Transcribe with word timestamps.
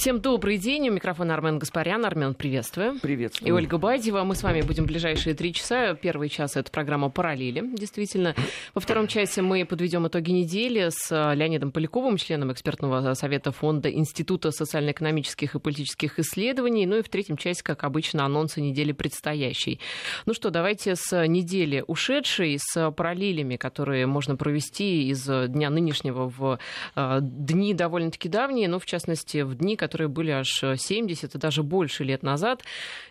Всем 0.00 0.22
добрый 0.22 0.56
день. 0.56 0.88
У 0.88 0.92
микрофона 0.92 1.34
Армен 1.34 1.58
Гаспарян. 1.58 2.06
Армен, 2.06 2.32
приветствую. 2.32 2.98
Приветствую. 3.00 3.46
И 3.46 3.52
Ольга 3.52 3.76
Бадьева. 3.76 4.24
Мы 4.24 4.34
с 4.34 4.42
вами 4.42 4.62
будем 4.62 4.86
ближайшие 4.86 5.34
три 5.34 5.52
часа. 5.52 5.92
Первый 5.92 6.30
час— 6.30 6.56
это 6.56 6.70
программа 6.70 7.10
«Параллели», 7.10 7.62
действительно. 7.76 8.34
Во 8.72 8.80
втором 8.80 9.08
часе 9.08 9.42
мы 9.42 9.66
подведем 9.66 10.08
итоги 10.08 10.30
недели 10.30 10.88
с 10.88 11.10
Леонидом 11.34 11.70
Поляковым, 11.70 12.16
членом 12.16 12.50
экспертного 12.50 13.12
совета 13.12 13.52
Фонда 13.52 13.92
Института 13.92 14.52
социально-экономических 14.52 15.54
и 15.54 15.58
политических 15.58 16.18
исследований. 16.18 16.86
Ну 16.86 16.96
и 16.96 17.02
в 17.02 17.10
третьем 17.10 17.36
часе, 17.36 17.62
как 17.62 17.84
обычно, 17.84 18.24
анонсы 18.24 18.62
недели 18.62 18.92
предстоящей. 18.92 19.80
Ну 20.24 20.32
что, 20.32 20.48
давайте 20.48 20.96
с 20.96 21.26
недели 21.26 21.84
ушедшей, 21.86 22.56
с 22.58 22.90
параллелями, 22.92 23.56
которые 23.56 24.06
можно 24.06 24.36
провести 24.36 25.10
из 25.10 25.26
дня 25.26 25.68
нынешнего 25.68 26.30
в 26.30 26.58
э, 26.96 27.18
дни 27.20 27.74
довольно-таки 27.74 28.30
давние, 28.30 28.66
но 28.66 28.78
в 28.78 28.86
частности 28.86 29.42
в 29.42 29.56
дни, 29.56 29.76
которые 29.76 29.89
были 29.98 30.30
аж 30.30 30.64
70 30.76 31.34
и 31.34 31.38
даже 31.38 31.62
больше 31.62 32.04
лет 32.04 32.22
назад. 32.22 32.62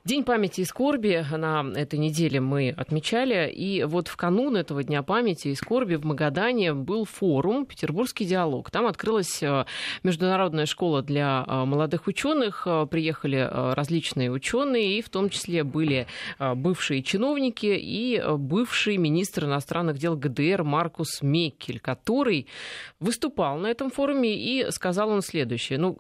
День 0.06 0.24
памяти 0.24 0.62
и 0.62 0.66
скорби 0.66 1.26
на 1.32 1.66
этой 1.76 2.00
неделе 2.00 2.40
мы 2.40 2.70
отмечали. 2.76 3.50
И 3.50 3.84
вот 3.84 4.08
в 4.08 4.16
канун 4.16 4.56
этого 4.56 4.84
Дня 4.84 5.04
памяти 5.04 5.50
и 5.50 5.56
скорби 5.56 5.96
в 5.96 6.06
Магадане 6.06 6.74
был 6.74 7.06
форум 7.06 7.66
«Петербургский 7.66 8.26
диалог». 8.26 8.72
Там 8.72 8.88
открылась 8.88 9.44
э, 9.44 9.66
международная 10.04 10.66
школа 10.66 11.02
для 11.02 11.46
э, 11.46 11.66
молодых 11.66 12.08
ученых. 12.08 12.64
Э, 12.66 12.88
приехали 12.90 13.48
различные 13.52 14.32
ученые, 14.32 14.98
и 14.98 15.02
в 15.02 15.10
том 15.10 15.30
числе 15.30 15.64
были 15.64 16.08
бывшие 16.40 17.04
чиновники 17.04 17.78
и 17.80 18.22
бывший 18.38 18.98
министр 18.98 19.46
иностранных 19.46 19.98
дел 19.98 20.16
ГДР 20.16 20.64
Маркус 20.64 21.22
Меккель, 21.22 21.80
который 21.80 22.48
выступал 23.00 23.58
на 23.58 23.68
этом 23.68 23.90
форуме 23.92 24.34
и 24.36 24.72
сказал 24.72 25.10
он 25.10 25.22
следующее. 25.22 25.80
Ну, 25.80 25.98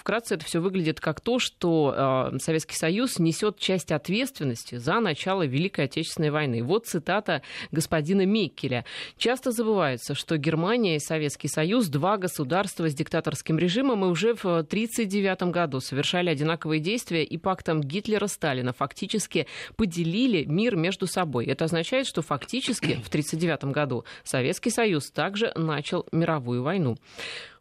вкратце 0.00 0.34
это 0.34 0.44
все 0.44 0.60
выглядит 0.60 1.00
как 1.00 1.20
то, 1.20 1.38
что 1.38 2.30
э, 2.32 2.38
Советский 2.38 2.76
Союз 2.76 3.18
несет 3.18 3.58
часть 3.58 3.92
ответственности 3.92 4.76
за 4.76 5.00
начало 5.00 5.44
Великой 5.46 5.84
Отечественной 5.84 6.30
войны. 6.30 6.62
Вот 6.62 6.86
цитата 6.86 7.42
господина 7.70 8.26
Меккеля. 8.26 8.84
Часто 9.16 9.52
забывается, 9.52 10.14
что 10.14 10.36
Германия 10.38 10.96
и 10.96 11.00
Советский 11.00 11.48
Союз 11.48 11.88
два 11.88 12.16
государства 12.16 12.88
с 12.88 12.94
диктаторским 12.94 13.58
режимом 13.58 14.04
и 14.04 14.08
уже 14.08 14.34
в 14.34 14.44
1939 14.44 15.52
году 15.52 15.80
совершали 15.80 16.30
одинаковые 16.30 16.80
действия 16.80 17.22
и 17.22 17.36
пактом 17.36 17.82
Гитлера-Сталина 17.82 18.72
фактически 18.72 19.46
поделили 19.76 20.44
мир 20.44 20.76
между 20.76 21.06
собой. 21.06 21.46
Это 21.46 21.66
означает, 21.66 22.06
что 22.06 22.22
фактически 22.22 22.94
в 23.04 23.08
1939 23.08 23.64
году 23.74 24.04
Советский 24.24 24.70
Союз 24.70 25.10
также 25.10 25.52
начал 25.54 26.06
мировую 26.12 26.62
войну. 26.62 26.96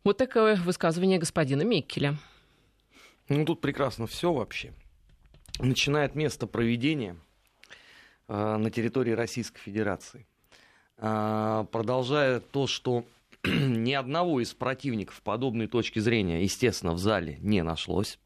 Вот 0.03 0.17
такое 0.17 0.55
высказывание 0.55 1.19
господина 1.19 1.63
Меккеля. 1.63 2.15
Ну, 3.27 3.45
тут 3.45 3.61
прекрасно 3.61 4.07
все 4.07 4.33
вообще. 4.33 4.73
Начиная 5.59 6.05
от 6.05 6.15
места 6.15 6.47
проведения 6.47 7.17
э, 8.27 8.57
на 8.57 8.71
территории 8.71 9.11
Российской 9.11 9.59
Федерации, 9.59 10.25
э, 10.97 11.65
продолжая 11.71 12.39
то, 12.39 12.65
что 12.65 13.03
ни 13.43 13.93
одного 13.93 14.41
из 14.41 14.53
противников 14.53 15.21
подобной 15.21 15.67
точки 15.67 15.99
зрения, 15.99 16.43
естественно, 16.43 16.93
в 16.93 16.97
зале 16.97 17.37
не 17.41 17.61
нашлось. 17.61 18.17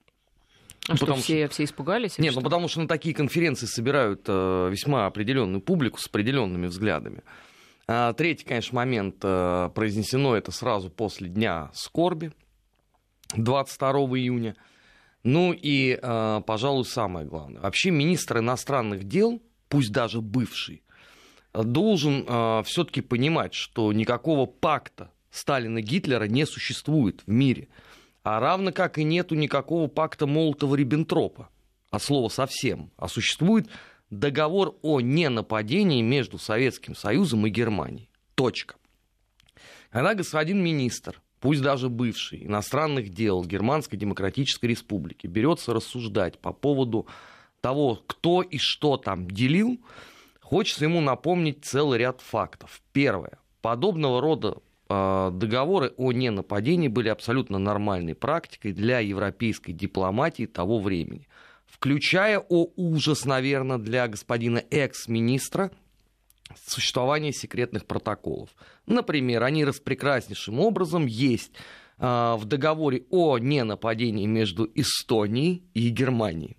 А 0.88 0.94
потому 0.98 1.18
что 1.18 1.24
все, 1.24 1.48
все 1.48 1.64
испугались? 1.64 2.18
Нет, 2.18 2.36
ну 2.36 2.42
потому 2.42 2.68
что 2.68 2.82
на 2.82 2.88
такие 2.88 3.16
конференции 3.16 3.66
собирают 3.66 4.24
э, 4.28 4.70
весьма 4.70 5.06
определенную 5.06 5.62
публику 5.62 5.98
с 5.98 6.08
определенными 6.08 6.68
взглядами. 6.68 7.24
А, 7.88 8.14
третий, 8.14 8.46
конечно, 8.46 8.76
момент 8.76 9.18
э, 9.24 9.70
произнесено 9.76 10.36
это 10.36 10.52
сразу 10.52 10.90
после 10.90 11.28
Дня 11.28 11.70
скорби, 11.74 12.32
22 13.36 13.92
июня. 14.18 14.56
Ну 15.24 15.54
и, 15.54 16.00
э, 16.02 16.42
пожалуй, 16.46 16.86
самое 16.86 17.26
главное. 17.26 17.62
Вообще 17.62 17.92
министр 17.92 18.40
иностранных 18.40 19.04
дел, 19.06 19.42
пусть 19.68 19.92
даже 19.92 20.22
бывший, 20.22 20.84
должен 21.54 22.26
э, 22.28 22.64
все-таки 22.66 23.02
понимать, 23.02 23.54
что 23.54 23.92
никакого 23.92 24.46
пакта 24.46 25.12
Сталина 25.30 25.80
и 25.80 25.82
Гитлера 25.82 26.26
не 26.26 26.46
существует 26.46 27.22
в 27.26 27.32
мире. 27.32 27.68
А 28.24 28.40
равно 28.40 28.72
как 28.72 28.98
и 28.98 29.04
нету 29.04 29.36
никакого 29.36 29.88
пакта 29.88 30.26
Молотова-Риббентропа. 30.26 31.48
От 31.92 32.02
слова 32.02 32.30
совсем. 32.30 32.92
А 32.98 33.08
существует 33.08 33.68
договор 34.20 34.76
о 34.82 35.02
ненападении 35.02 36.02
между 36.02 36.38
Советским 36.38 36.96
Союзом 36.96 37.46
и 37.48 37.50
Германией. 37.50 38.10
Точка. 38.36 38.76
Когда 39.90 40.16
господин 40.16 40.64
министр, 40.64 41.22
пусть 41.40 41.62
даже 41.62 41.90
бывший, 41.90 42.46
иностранных 42.46 43.10
дел 43.10 43.44
Германской 43.44 43.98
Демократической 43.98 44.68
Республики, 44.68 45.28
берется 45.28 45.74
рассуждать 45.74 46.40
по 46.40 46.52
поводу 46.52 47.08
того, 47.62 48.02
кто 48.08 48.42
и 48.42 48.58
что 48.58 48.98
там 48.98 49.30
делил, 49.30 49.80
хочется 50.42 50.86
ему 50.86 51.00
напомнить 51.00 51.64
целый 51.64 52.00
ряд 52.00 52.22
фактов. 52.22 52.82
Первое. 52.92 53.38
Подобного 53.62 54.20
рода 54.20 54.58
э, 54.90 55.32
договоры 55.34 55.94
о 55.96 56.12
ненападении 56.12 56.88
были 56.88 57.10
абсолютно 57.10 57.60
нормальной 57.60 58.16
практикой 58.16 58.74
для 58.74 59.00
европейской 59.00 59.72
дипломатии 59.72 60.46
того 60.46 60.80
времени 60.80 61.28
включая, 61.74 62.40
о 62.40 62.68
ужас, 62.76 63.26
наверное, 63.26 63.78
для 63.78 64.08
господина 64.08 64.64
экс-министра, 64.70 65.72
существование 66.66 67.34
секретных 67.34 67.86
протоколов. 67.86 68.50
Например, 68.86 69.44
они 69.44 69.66
распрекраснейшим 69.66 70.60
образом 70.60 71.08
есть 71.08 71.52
э, 71.98 72.36
в 72.38 72.46
договоре 72.46 73.06
о 73.10 73.40
ненападении 73.40 74.28
между 74.28 74.70
Эстонией 74.76 75.64
и 75.74 75.90
Германией. 75.90 76.58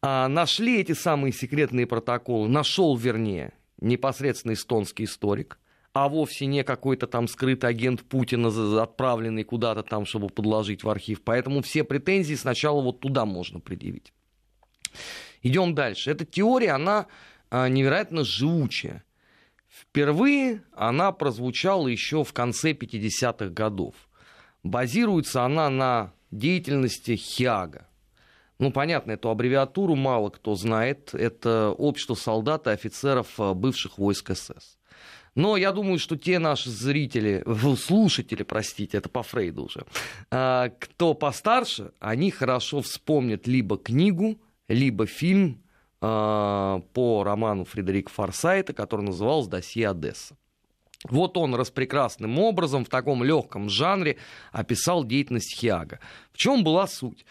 А 0.00 0.28
нашли 0.28 0.80
эти 0.80 0.92
самые 0.92 1.32
секретные 1.32 1.86
протоколы, 1.86 2.48
нашел, 2.48 2.96
вернее, 2.96 3.52
непосредственно 3.80 4.54
эстонский 4.54 5.04
историк, 5.04 5.58
а 5.92 6.08
вовсе 6.08 6.46
не 6.46 6.64
какой-то 6.64 7.06
там 7.06 7.28
скрытый 7.28 7.68
агент 7.68 8.02
Путина, 8.02 8.48
отправленный 8.82 9.44
куда-то 9.44 9.82
там, 9.82 10.06
чтобы 10.06 10.28
подложить 10.28 10.84
в 10.84 10.88
архив. 10.88 11.22
Поэтому 11.22 11.60
все 11.60 11.84
претензии 11.84 12.34
сначала 12.34 12.80
вот 12.80 13.00
туда 13.00 13.26
можно 13.26 13.60
предъявить. 13.60 14.12
Идем 15.42 15.74
дальше. 15.74 16.10
Эта 16.10 16.24
теория, 16.24 16.72
она 16.72 17.06
а, 17.50 17.68
невероятно 17.68 18.24
живучая. 18.24 19.04
Впервые 19.68 20.62
она 20.74 21.12
прозвучала 21.12 21.88
еще 21.88 22.24
в 22.24 22.32
конце 22.32 22.72
50-х 22.72 23.46
годов. 23.48 23.94
Базируется 24.62 25.44
она 25.44 25.68
на 25.70 26.12
деятельности 26.30 27.16
Хиага. 27.16 27.88
Ну, 28.58 28.70
понятно, 28.70 29.12
эту 29.12 29.28
аббревиатуру 29.28 29.96
мало 29.96 30.30
кто 30.30 30.54
знает. 30.54 31.14
Это 31.14 31.70
общество 31.70 32.14
солдат 32.14 32.66
и 32.68 32.70
офицеров 32.70 33.28
а, 33.38 33.54
бывших 33.54 33.98
войск 33.98 34.36
СС. 34.36 34.78
Но 35.34 35.56
я 35.56 35.72
думаю, 35.72 35.98
что 35.98 36.16
те 36.16 36.38
наши 36.38 36.70
зрители, 36.70 37.42
слушатели, 37.76 38.42
простите, 38.42 38.98
это 38.98 39.08
по 39.08 39.22
Фрейду 39.22 39.64
уже, 39.64 39.84
а, 40.30 40.70
кто 40.78 41.14
постарше, 41.14 41.92
они 42.00 42.30
хорошо 42.30 42.82
вспомнят 42.82 43.46
либо 43.46 43.78
книгу, 43.78 44.38
либо 44.68 45.06
фильм 45.06 45.62
э, 46.00 46.80
по 46.92 47.24
роману 47.24 47.64
Фредерика 47.64 48.10
Форсайта, 48.10 48.72
который 48.72 49.02
назывался 49.02 49.50
«Досье 49.50 49.90
Одесса». 49.90 50.36
Вот 51.08 51.36
он 51.36 51.54
распрекрасным 51.54 52.38
образом, 52.38 52.84
в 52.84 52.88
таком 52.88 53.24
легком 53.24 53.68
жанре 53.68 54.18
описал 54.52 55.04
деятельность 55.04 55.56
Хиага. 55.56 55.98
В 56.32 56.38
чем 56.38 56.62
была 56.62 56.86
суть? 56.86 57.24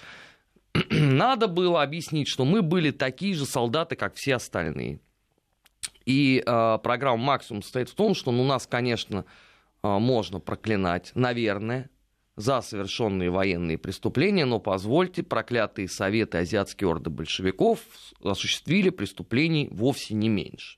Надо 0.89 1.47
было 1.47 1.81
объяснить, 1.81 2.27
что 2.27 2.45
мы 2.45 2.61
были 2.61 2.91
такие 2.91 3.33
же 3.33 3.45
солдаты, 3.45 3.95
как 3.95 4.15
все 4.15 4.35
остальные. 4.35 4.99
И 6.05 6.43
э, 6.45 6.79
программа 6.83 7.23
«Максимум» 7.23 7.63
состоит 7.63 7.89
в 7.89 7.95
том, 7.95 8.15
что 8.15 8.31
ну, 8.31 8.43
нас, 8.43 8.67
конечно, 8.67 9.25
э, 9.83 9.87
можно 9.87 10.39
проклинать, 10.39 11.11
наверное, 11.15 11.89
за 12.35 12.61
совершенные 12.61 13.29
военные 13.29 13.77
преступления, 13.77 14.45
но 14.45 14.59
позвольте, 14.59 15.23
проклятые 15.23 15.87
советы 15.87 16.39
азиатские 16.39 16.89
орды 16.89 17.09
большевиков 17.09 17.79
осуществили 18.23 18.89
преступлений 18.89 19.67
вовсе 19.71 20.13
не 20.13 20.29
меньше. 20.29 20.77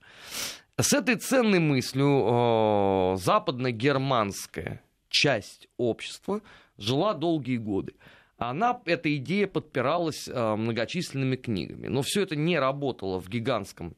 С 0.79 0.93
этой 0.93 1.15
ценной 1.15 1.59
мыслью 1.59 2.25
э, 2.25 3.17
западно-германская 3.17 4.81
часть 5.07 5.67
общества 5.77 6.41
жила 6.77 7.13
долгие 7.13 7.57
годы. 7.57 7.93
Она, 8.37 8.81
эта 8.85 9.15
идея 9.17 9.47
подпиралась 9.47 10.27
э, 10.27 10.55
многочисленными 10.55 11.35
книгами. 11.35 11.87
Но 11.87 12.01
все 12.01 12.23
это 12.23 12.35
не 12.35 12.57
работало 12.57 13.21
в 13.21 13.29
гигантском 13.29 13.95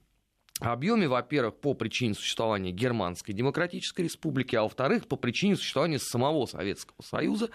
объеме, 0.59 1.07
во-первых, 1.07 1.55
по 1.55 1.73
причине 1.73 2.13
существования 2.13 2.71
Германской 2.71 3.33
Демократической 3.33 4.01
Республики, 4.01 4.55
а 4.55 4.63
во-вторых, 4.63 5.07
по 5.07 5.15
причине 5.15 5.55
существования 5.55 5.99
самого 5.99 6.45
Советского 6.45 7.01
Союза, 7.03 7.49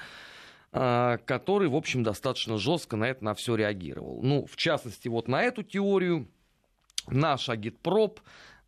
а, 0.72 1.18
который, 1.18 1.68
в 1.68 1.76
общем, 1.76 2.02
достаточно 2.02 2.58
жестко 2.58 2.96
на 2.96 3.04
это 3.04 3.24
на 3.24 3.34
все 3.34 3.54
реагировал. 3.54 4.20
Ну, 4.22 4.46
в 4.46 4.56
частности, 4.56 5.08
вот 5.08 5.28
на 5.28 5.42
эту 5.42 5.62
теорию 5.62 6.28
наш 7.08 7.48
агитпроп 7.48 8.20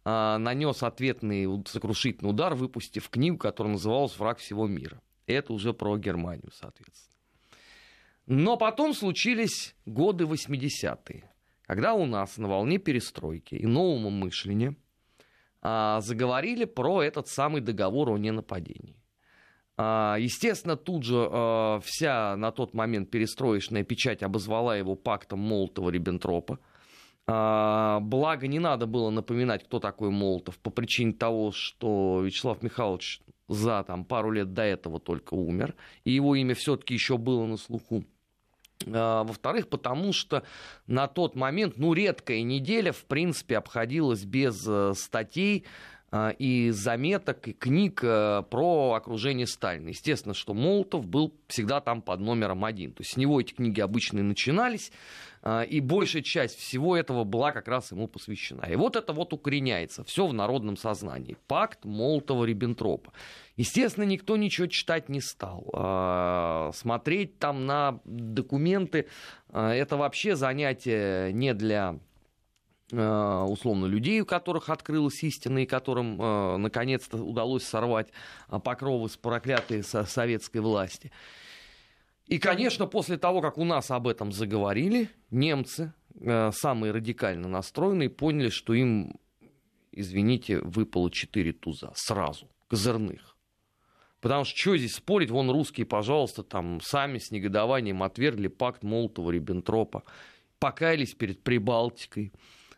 а, 0.05 0.39
нанес 0.39 0.83
ответный 0.83 1.47
сокрушительный 1.67 2.31
удар, 2.31 2.55
выпустив 2.55 3.09
книгу, 3.09 3.39
которая 3.39 3.75
называлась 3.75 4.19
«Враг 4.19 4.39
всего 4.39 4.67
мира». 4.67 5.01
Это 5.27 5.53
уже 5.53 5.73
про 5.73 5.97
Германию, 5.97 6.51
соответственно. 6.53 7.13
Но 8.27 8.57
потом 8.57 8.95
случились 8.95 9.75
годы 9.85 10.25
80-е, 10.25 11.32
когда 11.67 11.95
у 11.95 12.07
нас 12.07 12.39
на 12.39 12.49
волне 12.49 12.79
перестройки 12.79 13.55
и 13.55 13.67
нового 13.67 14.11
мышления 14.11 14.77
а, 15.61 16.01
заговорили 16.01 16.65
про 16.65 17.03
этот 17.03 17.29
самый 17.29 17.61
договор 17.61 18.11
о 18.11 18.19
ненападении. 18.19 18.97
А, 19.77 20.17
естественно, 20.19 20.77
тут 20.77 21.05
же 21.05 21.29
а, 21.31 21.81
вся 21.81 22.37
на 22.37 22.51
тот 22.51 22.75
момент 22.75 23.11
перестроечная 23.11 23.85
печать 23.85 24.23
обозвала 24.23 24.77
его 24.77 24.97
пактом 24.97 25.41
Молотова-Риббентропа. 25.41 26.59
Благо, 27.25 28.49
не 28.49 28.59
надо 28.59 28.87
было 28.87 29.09
напоминать, 29.11 29.63
кто 29.65 29.79
такой 29.79 30.11
Молотов, 30.11 30.59
по 30.59 30.71
причине 30.71 31.13
того, 31.13 31.53
что 31.53 32.21
Вячеслав 32.21 32.61
Михайлович 32.63 33.23
за 33.47 33.85
там, 33.85 34.05
пару 34.05 34.33
лет 34.33 34.53
до 34.55 34.63
этого 34.63 34.99
только 34.99 35.35
умер, 35.35 35.77
и 36.03 36.11
его 36.11 36.35
имя 36.35 36.57
все-таки 36.57 36.95
еще 36.95 37.19
было 37.19 37.47
на 37.47 37.59
слуху. 37.59 38.05
Во-вторых, 38.87 39.69
потому 39.69 40.13
что 40.13 40.43
на 40.87 41.07
тот 41.09 41.35
момент, 41.35 41.75
ну, 41.77 41.93
редкая 41.93 42.43
неделя, 42.43 42.93
в 42.93 43.05
принципе, 43.05 43.57
обходилась 43.57 44.25
без 44.25 44.67
э, 44.67 44.93
статей 44.95 45.65
а, 46.15 46.29
и 46.29 46.69
заметок, 46.73 47.49
и 47.49 47.55
книг 47.55 48.05
э, 48.05 48.43
про 48.51 48.93
окружение 48.93 49.47
Сталина. 49.47 49.89
Естественно, 49.89 50.35
что 50.35 50.53
Молотов 50.53 51.07
был 51.07 51.33
всегда 51.49 51.81
там 51.81 52.03
под 52.03 52.21
номером 52.21 52.67
один. 52.67 52.93
То 52.93 53.01
есть 53.01 53.15
с 53.15 53.17
него 53.17 53.41
эти 53.41 53.55
книги 53.55 53.81
обычно 53.81 54.19
и 54.19 54.23
начинались, 54.23 54.93
а, 54.93 55.32
и 55.69 55.81
большая 55.81 56.23
часть 56.23 56.57
всего 56.59 56.97
этого 56.97 57.25
была 57.25 57.51
как 57.53 57.67
раз 57.67 57.91
ему 57.91 58.07
посвящена. 58.07 58.65
И 58.71 58.77
вот 58.77 58.95
это 58.95 59.13
вот 59.13 59.33
укореняется, 59.33 60.05
все 60.05 60.27
в 60.27 60.33
народном 60.33 60.77
сознании. 60.77 61.37
Пакт 61.49 61.85
Молотова-Риббентропа. 61.85 63.13
Естественно, 63.57 64.05
никто 64.05 64.37
ничего 64.37 64.69
читать 64.69 65.09
не 65.09 65.21
стал. 65.21 65.69
А, 65.73 66.71
смотреть 66.75 67.39
там 67.39 67.67
на 67.67 68.01
документы, 68.05 69.09
это 69.53 69.97
вообще 69.97 70.37
занятие 70.37 71.33
не 71.33 71.55
для 71.55 71.99
условно, 72.91 73.87
людей, 73.87 74.21
у 74.21 74.27
которых 74.27 74.69
открылась 74.69 75.25
истина, 75.25 75.61
и 75.61 75.67
которым 75.67 76.19
наконец-то 76.61 77.17
удалось 77.17 77.65
сорвать 77.65 78.09
покровы 78.65 79.09
с 79.09 79.17
проклятой 79.17 79.83
советской 79.83 80.59
власти. 80.59 81.11
И, 82.33 82.39
конечно, 82.39 82.87
после 82.87 83.19
того, 83.19 83.43
как 83.43 83.59
у 83.59 83.65
нас 83.65 83.91
об 83.91 84.09
этом 84.09 84.33
заговорили, 84.33 85.11
немцы, 85.31 85.93
самые 86.19 86.91
радикально 86.91 87.47
настроенные, 87.47 88.09
поняли, 88.09 88.49
что 88.49 88.73
им, 88.73 89.17
извините, 89.93 90.59
выпало 90.61 91.11
четыре 91.11 91.53
туза 91.53 91.93
сразу, 91.95 92.49
козырных. 92.69 93.37
Потому 94.23 94.45
что 94.45 94.57
что 94.57 94.79
здесь 94.79 94.95
спорить, 94.95 95.31
вон 95.31 95.51
русские, 95.51 95.85
пожалуйста, 95.85 96.43
там 96.43 96.81
сами 96.81 97.19
с 97.19 97.31
негодованием 97.33 98.03
отвергли 98.03 98.49
пакт 98.49 98.83
Молотова-Риббентропа, 98.83 100.03
покаялись 100.59 101.13
перед 101.13 101.43
Прибалтикой, 101.43 102.33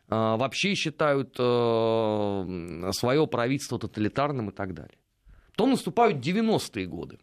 а, 0.08 0.36
вообще 0.36 0.74
считают 0.74 1.36
э, 1.38 2.90
свое 2.92 3.26
правительство 3.28 3.78
тоталитарным 3.78 4.50
и 4.50 4.52
так 4.52 4.74
далее. 4.74 4.98
То 5.54 5.66
наступают 5.66 6.18
90-е 6.18 6.86
годы, 6.86 7.20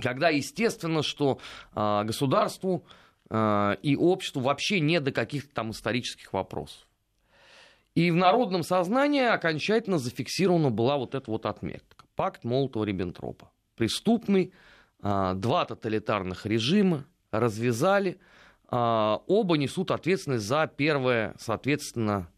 когда 0.00 0.28
естественно, 0.28 1.02
что 1.02 1.38
а, 1.74 2.04
государству 2.04 2.84
а, 3.30 3.72
и 3.82 3.96
обществу 3.96 4.40
вообще 4.40 4.80
не 4.80 5.00
до 5.00 5.12
каких-то 5.12 5.54
там 5.54 5.70
исторических 5.70 6.32
вопросов. 6.32 6.86
И 7.94 8.10
в 8.10 8.16
народном 8.16 8.64
сознании 8.64 9.22
окончательно 9.22 9.98
зафиксирована 9.98 10.70
была 10.70 10.96
вот 10.96 11.14
эта 11.14 11.30
вот 11.30 11.46
отметка. 11.46 12.04
Пакт 12.16 12.44
Молотова-Риббентропа. 12.44 13.48
Преступный, 13.76 14.52
два 15.00 15.64
тоталитарных 15.64 16.46
режима 16.46 17.04
развязали– 17.30 18.18
а, 18.76 19.22
оба 19.28 19.56
несут 19.56 19.92
ответственность 19.92 20.46
за 20.46 20.66
первое, 20.66 21.34
соответственно, 21.38 22.28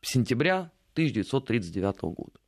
сентября 0.00 0.70
1939 0.92 2.02
года. 2.02 2.38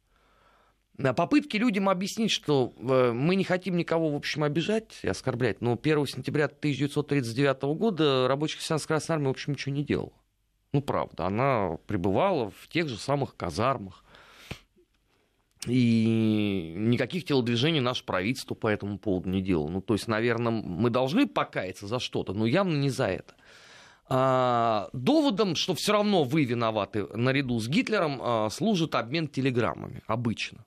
Попытки 0.97 1.57
людям 1.57 1.89
объяснить, 1.89 2.31
что 2.31 2.73
э, 2.79 3.13
мы 3.13 3.35
не 3.35 3.43
хотим 3.43 3.77
никого, 3.77 4.11
в 4.11 4.15
общем, 4.15 4.45
обижать 4.45 5.01
и 5.03 5.09
оскорблять, 5.09 5.61
но 5.61 5.73
1 5.81 6.07
сентября 6.07 6.45
1939 6.45 7.63
года 7.77 8.29
рабочая 8.29 8.59
крестьянская 8.59 8.99
Красная 8.99 9.17
Армия, 9.17 9.29
в 9.29 9.33
общем, 9.33 9.55
ничего 9.55 9.75
не 9.75 9.83
делала. 9.83 10.13
Ну, 10.73 10.83
правда, 10.83 11.27
она 11.27 11.79
пребывала 11.87 12.51
в 12.51 12.69
тех 12.69 12.89
же 12.89 12.97
самых 12.97 13.37
казармах, 13.37 14.05
и 15.67 16.75
никаких 16.77 17.25
телодвижений 17.25 17.81
наше 17.81 18.05
правительство 18.05 18.55
по 18.55 18.69
этому 18.69 18.99
поводу 18.99 19.31
не 19.31 19.43
делало. 19.43 19.69
Ну, 19.69 19.81
то 19.81 19.95
есть, 19.95 20.09
наверное, 20.09 20.53
мы 20.53 20.91
должны 20.91 21.27
покаяться 21.27 21.87
за 21.87 21.99
что-то, 21.99 22.35
но 22.35 22.47
явно 22.47 22.77
не 22.77 22.91
за 22.91 23.07
это. 23.07 23.35
А, 24.07 24.91
доводом, 24.93 25.57
что 25.57 25.75
все 25.75 25.93
равно 25.93 26.25
вы 26.25 26.45
виноваты 26.45 27.07
наряду 27.17 27.59
с 27.59 27.69
Гитлером, 27.69 28.21
а, 28.23 28.51
служит 28.51 28.95
обмен 28.95 29.29
телеграммами 29.29 30.03
обычно. 30.07 30.65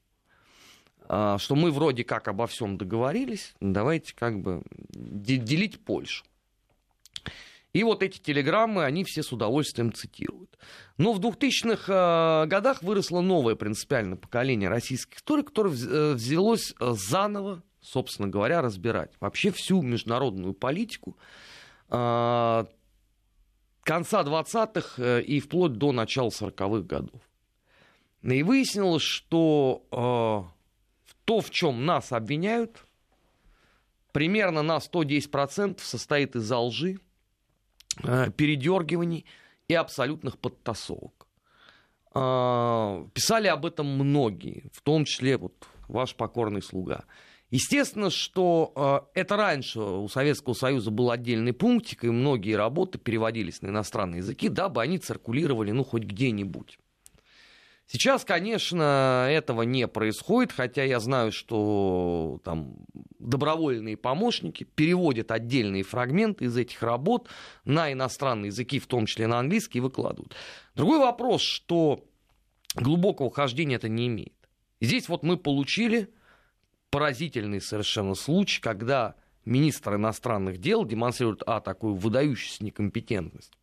А, 1.10 1.38
что 1.38 1.56
мы 1.56 1.72
вроде 1.72 2.04
как 2.04 2.28
обо 2.28 2.48
всем 2.48 2.78
договорились, 2.78 3.54
давайте 3.60 4.14
как 4.14 4.42
бы 4.42 4.62
делить 4.92 5.80
Польшу. 5.84 6.26
И 7.74 7.84
вот 7.84 8.02
эти 8.02 8.18
телеграммы, 8.18 8.86
они 8.86 9.04
все 9.04 9.22
с 9.22 9.32
удовольствием 9.32 9.94
цитируют. 9.94 10.58
Но 10.98 11.14
в 11.14 11.20
2000-х 11.20 12.44
э, 12.44 12.48
годах 12.48 12.82
выросло 12.82 13.22
новое 13.22 13.56
принципиальное 13.56 14.18
поколение 14.18 14.68
российских 14.68 15.18
историков, 15.18 15.52
которое 15.52 15.76
э, 15.76 16.14
взялось 16.14 16.74
э, 16.80 16.94
заново, 16.94 17.62
собственно 17.82 18.28
говоря, 18.28 18.62
разбирать 18.62 19.12
вообще 19.20 19.52
всю 19.52 19.82
международную 19.82 20.54
политику 20.54 21.18
конца 21.90 22.74
20-х 23.86 25.20
и 25.20 25.40
вплоть 25.40 25.74
до 25.74 25.94
начала 25.94 26.28
40-х 26.28 26.82
годов. 26.82 27.22
И 28.24 28.44
выяснилось, 28.44 29.04
что 29.04 30.52
то, 31.28 31.42
в 31.42 31.52
чем 31.52 31.86
нас 31.86 32.12
обвиняют, 32.12 32.88
примерно 34.14 34.64
на 34.64 34.78
110% 34.78 35.80
состоит 35.82 36.36
из 36.36 36.50
лжи, 36.50 37.00
Э, 38.04 38.30
передергиваний 38.30 39.26
и 39.68 39.74
абсолютных 39.74 40.38
подтасовок. 40.38 41.28
А, 42.14 43.06
писали 43.14 43.48
об 43.48 43.66
этом 43.66 43.88
многие, 43.88 44.70
в 44.74 44.82
том 44.82 45.06
числе 45.06 45.38
вот 45.38 45.68
ваш 45.88 46.16
покорный 46.16 46.62
слуга. 46.62 47.06
Естественно, 47.50 48.10
что 48.10 49.08
э, 49.14 49.20
это 49.22 49.38
раньше 49.38 49.80
у 49.80 50.08
Советского 50.10 50.54
Союза 50.54 50.92
был 50.92 51.12
отдельный 51.12 51.54
пунктик, 51.54 52.04
и 52.04 52.10
многие 52.10 52.54
работы 52.54 52.98
переводились 52.98 53.62
на 53.62 53.68
иностранные 53.68 54.20
языки, 54.20 54.50
дабы 54.50 54.82
они 54.82 54.98
циркулировали, 54.98 55.72
ну, 55.72 55.84
хоть 55.84 56.04
где-нибудь. 56.04 56.78
Сейчас, 57.90 58.26
конечно, 58.26 59.28
этого 59.30 59.62
не 59.62 59.88
происходит, 59.88 60.52
хотя 60.52 60.84
я 60.84 61.00
знаю, 61.00 61.32
что 61.32 62.42
там 62.44 62.76
добровольные 63.18 63.96
помощники 63.96 64.66
переводят 64.66 65.32
отдельные 65.32 65.84
фрагменты 65.84 66.46
из 66.46 66.58
этих 66.58 66.84
работ 66.84 67.30
на 67.64 67.92
иностранные 67.94 68.48
языки, 68.48 68.80
в 68.80 68.88
том 68.88 69.06
числе 69.06 69.28
на 69.28 69.40
английский, 69.40 69.78
и 69.78 69.82
выкладывают. 69.82 70.36
Другой 70.76 71.00
вопрос, 71.00 71.42
что 71.42 72.04
глубокого 72.76 73.32
хождения 73.32 73.78
это 73.78 73.88
не 73.88 74.08
имеет. 74.08 74.36
здесь 74.82 75.08
вот 75.08 75.24
мы 75.24 75.38
получили 75.38 76.14
поразительный 76.90 77.62
совершенно 77.62 78.16
случай, 78.16 78.62
когда 78.62 79.16
министр 79.46 79.96
иностранных 79.96 80.58
дел 80.58 80.84
демонстрирует, 80.84 81.42
а, 81.46 81.62
такую 81.62 81.96
выдающуюся 81.96 82.66
некомпетентность, 82.66 83.54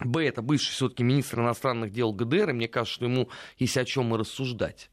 Б, 0.00 0.26
это 0.26 0.42
бывший 0.42 0.72
все-таки 0.72 1.04
министр 1.04 1.40
иностранных 1.40 1.92
дел 1.92 2.12
ГДР, 2.12 2.50
и 2.50 2.52
мне 2.52 2.68
кажется, 2.68 2.94
что 2.94 3.04
ему 3.04 3.28
есть 3.58 3.76
о 3.76 3.84
чем 3.84 4.14
и 4.14 4.18
рассуждать 4.18 4.90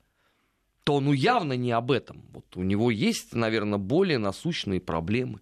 то 0.84 1.00
ну 1.00 1.14
явно 1.14 1.54
не 1.54 1.72
об 1.72 1.92
этом. 1.92 2.24
Вот 2.32 2.58
у 2.58 2.64
него 2.64 2.92
есть, 2.92 3.34
наверное, 3.34 3.78
более 3.78 4.18
насущные 4.18 4.82
проблемы, 4.82 5.42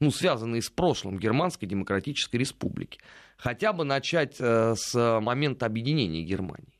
ну, 0.00 0.10
связанные 0.10 0.62
с 0.62 0.70
прошлым 0.70 1.18
Германской 1.18 1.68
Демократической 1.68 2.36
Республики. 2.36 3.00
Хотя 3.36 3.72
бы 3.72 3.84
начать 3.84 4.36
э, 4.40 4.74
с 4.76 5.20
момента 5.20 5.66
объединения 5.66 6.22
Германии. 6.22 6.78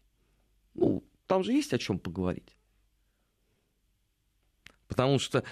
Ну, 0.74 1.04
там 1.26 1.44
же 1.44 1.52
есть 1.52 1.72
о 1.72 1.78
чем 1.78 1.98
поговорить. 1.98 2.56
Потому 4.88 5.18
что 5.18 5.44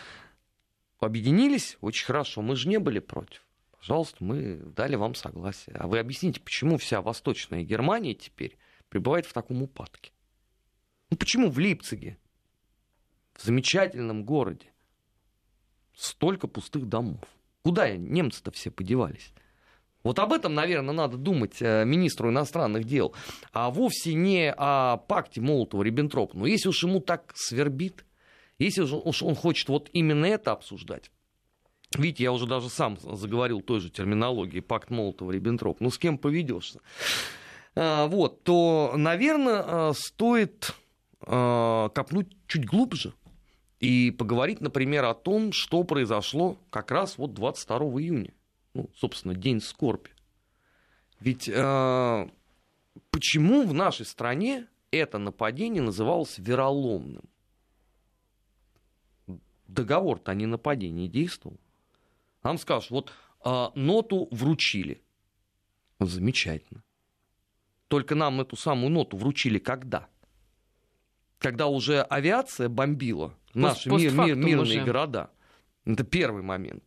объединились 0.98 1.78
очень 1.80 2.06
хорошо, 2.06 2.42
мы 2.42 2.56
же 2.56 2.68
не 2.68 2.78
были 2.78 2.98
против. 2.98 3.47
Пожалуйста, 3.78 4.16
мы 4.20 4.56
дали 4.56 4.96
вам 4.96 5.14
согласие. 5.14 5.76
А 5.76 5.86
вы 5.86 5.98
объясните, 5.98 6.40
почему 6.40 6.78
вся 6.78 7.00
Восточная 7.00 7.62
Германия 7.62 8.14
теперь 8.14 8.56
пребывает 8.88 9.26
в 9.26 9.32
таком 9.32 9.62
упадке? 9.62 10.12
Ну 11.10 11.16
почему 11.16 11.50
в 11.50 11.58
Лейпциге, 11.58 12.18
в 13.34 13.42
замечательном 13.44 14.24
городе, 14.24 14.66
столько 15.94 16.48
пустых 16.48 16.88
домов? 16.88 17.24
Куда 17.62 17.96
немцы-то 17.96 18.50
все 18.50 18.70
подевались? 18.70 19.32
Вот 20.02 20.18
об 20.18 20.32
этом, 20.32 20.54
наверное, 20.54 20.94
надо 20.94 21.16
думать 21.16 21.60
э, 21.60 21.84
министру 21.84 22.30
иностранных 22.30 22.84
дел, 22.84 23.14
а 23.52 23.70
вовсе 23.70 24.14
не 24.14 24.52
о 24.56 24.96
пакте 24.96 25.40
Молотова-Риббентропа. 25.40 26.30
Но 26.34 26.46
если 26.46 26.68
уж 26.68 26.82
ему 26.82 27.00
так 27.00 27.32
свербит, 27.34 28.04
если 28.58 28.82
уж 28.82 29.22
он 29.22 29.34
хочет 29.34 29.68
вот 29.68 29.90
именно 29.92 30.26
это 30.26 30.52
обсуждать, 30.52 31.10
видите, 31.96 32.24
я 32.24 32.32
уже 32.32 32.46
даже 32.46 32.68
сам 32.68 32.98
заговорил 33.00 33.60
той 33.60 33.80
же 33.80 33.90
терминологией, 33.90 34.62
пакт 34.62 34.90
Молотова-Риббентроп, 34.90 35.76
ну 35.80 35.90
с 35.90 35.98
кем 35.98 36.18
поведешься, 36.18 36.80
а, 37.74 38.06
вот, 38.06 38.42
то, 38.42 38.94
наверное, 38.96 39.62
а, 39.64 39.92
стоит 39.94 40.74
а, 41.20 41.88
копнуть 41.90 42.28
чуть 42.46 42.66
глубже 42.66 43.14
и 43.80 44.10
поговорить, 44.10 44.60
например, 44.60 45.04
о 45.04 45.14
том, 45.14 45.52
что 45.52 45.84
произошло 45.84 46.56
как 46.70 46.90
раз 46.90 47.16
вот 47.18 47.34
22 47.34 47.78
июня, 48.00 48.32
ну, 48.74 48.90
собственно, 48.96 49.34
день 49.34 49.60
скорби. 49.60 50.10
Ведь 51.20 51.46
почему 53.10 53.66
в 53.66 53.74
нашей 53.74 54.06
стране 54.06 54.66
это 54.92 55.18
нападение 55.18 55.82
называлось 55.82 56.38
вероломным? 56.38 57.24
Договор-то 59.66 60.30
о 60.30 60.34
ненападении 60.34 61.08
действовал. 61.08 61.58
Нам 62.42 62.58
скажут, 62.58 62.90
вот 62.90 63.12
э, 63.44 63.68
ноту 63.74 64.28
вручили. 64.30 65.02
Замечательно. 66.00 66.82
Только 67.88 68.14
нам 68.14 68.40
эту 68.40 68.56
самую 68.56 68.90
ноту 68.90 69.16
вручили 69.16 69.58
когда? 69.58 70.08
Когда 71.38 71.66
уже 71.66 72.02
авиация 72.02 72.68
бомбила 72.68 73.34
наши 73.54 73.88
мир, 73.90 74.12
мир, 74.12 74.36
мирные 74.36 74.62
уже. 74.62 74.84
города. 74.84 75.30
Это 75.84 76.04
первый 76.04 76.42
момент. 76.42 76.84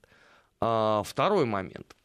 А, 0.59 1.01
второй 1.03 1.45
момент. 1.45 1.95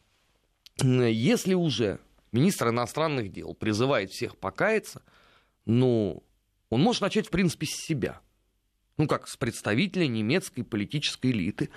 Если 0.81 1.53
уже 1.53 1.99
министр 2.31 2.69
иностранных 2.69 3.31
дел 3.31 3.53
призывает 3.53 4.11
всех 4.11 4.37
покаяться, 4.37 5.03
ну, 5.65 6.23
он 6.69 6.81
может 6.81 7.01
начать, 7.01 7.27
в 7.27 7.31
принципе, 7.31 7.65
с 7.65 7.85
себя. 7.85 8.21
Ну, 8.97 9.07
как 9.07 9.27
с 9.27 9.37
представителя 9.37 10.07
немецкой 10.07 10.63
политической 10.63 11.31
элиты. 11.31 11.69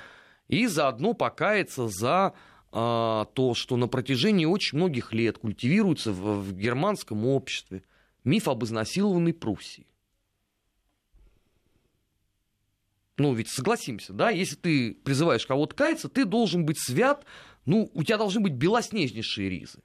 И 0.50 0.66
заодно 0.66 1.14
покаяться 1.14 1.86
за 1.86 2.34
а, 2.72 3.26
то, 3.34 3.54
что 3.54 3.76
на 3.76 3.86
протяжении 3.86 4.44
очень 4.44 4.78
многих 4.78 5.12
лет 5.12 5.38
культивируется 5.38 6.10
в, 6.10 6.40
в 6.40 6.52
германском 6.56 7.24
обществе 7.24 7.84
миф 8.24 8.48
об 8.48 8.64
изнасилованной 8.64 9.32
Пруссии. 9.32 9.86
Ну, 13.16 13.32
ведь 13.32 13.48
согласимся, 13.48 14.12
да, 14.12 14.30
если 14.30 14.56
ты 14.56 14.94
призываешь 14.94 15.46
кого-то 15.46 15.76
каяться, 15.76 16.08
ты 16.08 16.24
должен 16.24 16.64
быть 16.64 16.80
свят, 16.80 17.24
ну, 17.64 17.88
у 17.94 18.02
тебя 18.02 18.18
должны 18.18 18.40
быть 18.40 18.54
белоснежнейшие 18.54 19.48
ризы. 19.50 19.80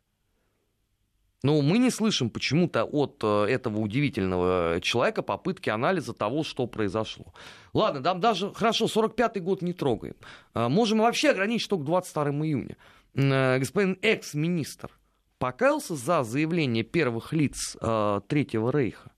Но 1.46 1.62
мы 1.62 1.78
не 1.78 1.92
слышим 1.92 2.32
почему-то 2.32 2.86
от 2.86 3.20
э, 3.22 3.46
этого 3.46 3.78
удивительного 3.78 4.80
человека 4.82 5.22
попытки 5.22 5.70
анализа 5.70 6.14
того, 6.14 6.44
что 6.44 6.66
произошло. 6.66 7.36
Ладно, 7.72 8.02
там 8.02 8.20
даже, 8.20 8.52
хорошо, 8.52 8.86
45-й 8.86 9.42
год 9.42 9.62
не 9.62 9.74
трогаем. 9.74 10.16
А, 10.56 10.70
можем 10.70 10.98
вообще 10.98 11.30
ограничить 11.30 11.70
только 11.70 11.86
22 11.86 12.24
июня. 12.48 12.78
Э, 13.14 13.60
господин 13.60 14.00
экс-министр 14.02 14.90
покаялся 15.38 15.96
за 15.96 16.24
заявление 16.24 16.84
первых 16.84 17.32
лиц 17.32 17.78
э, 17.80 18.22
Третьего 18.28 18.72
Рейха? 18.72 19.12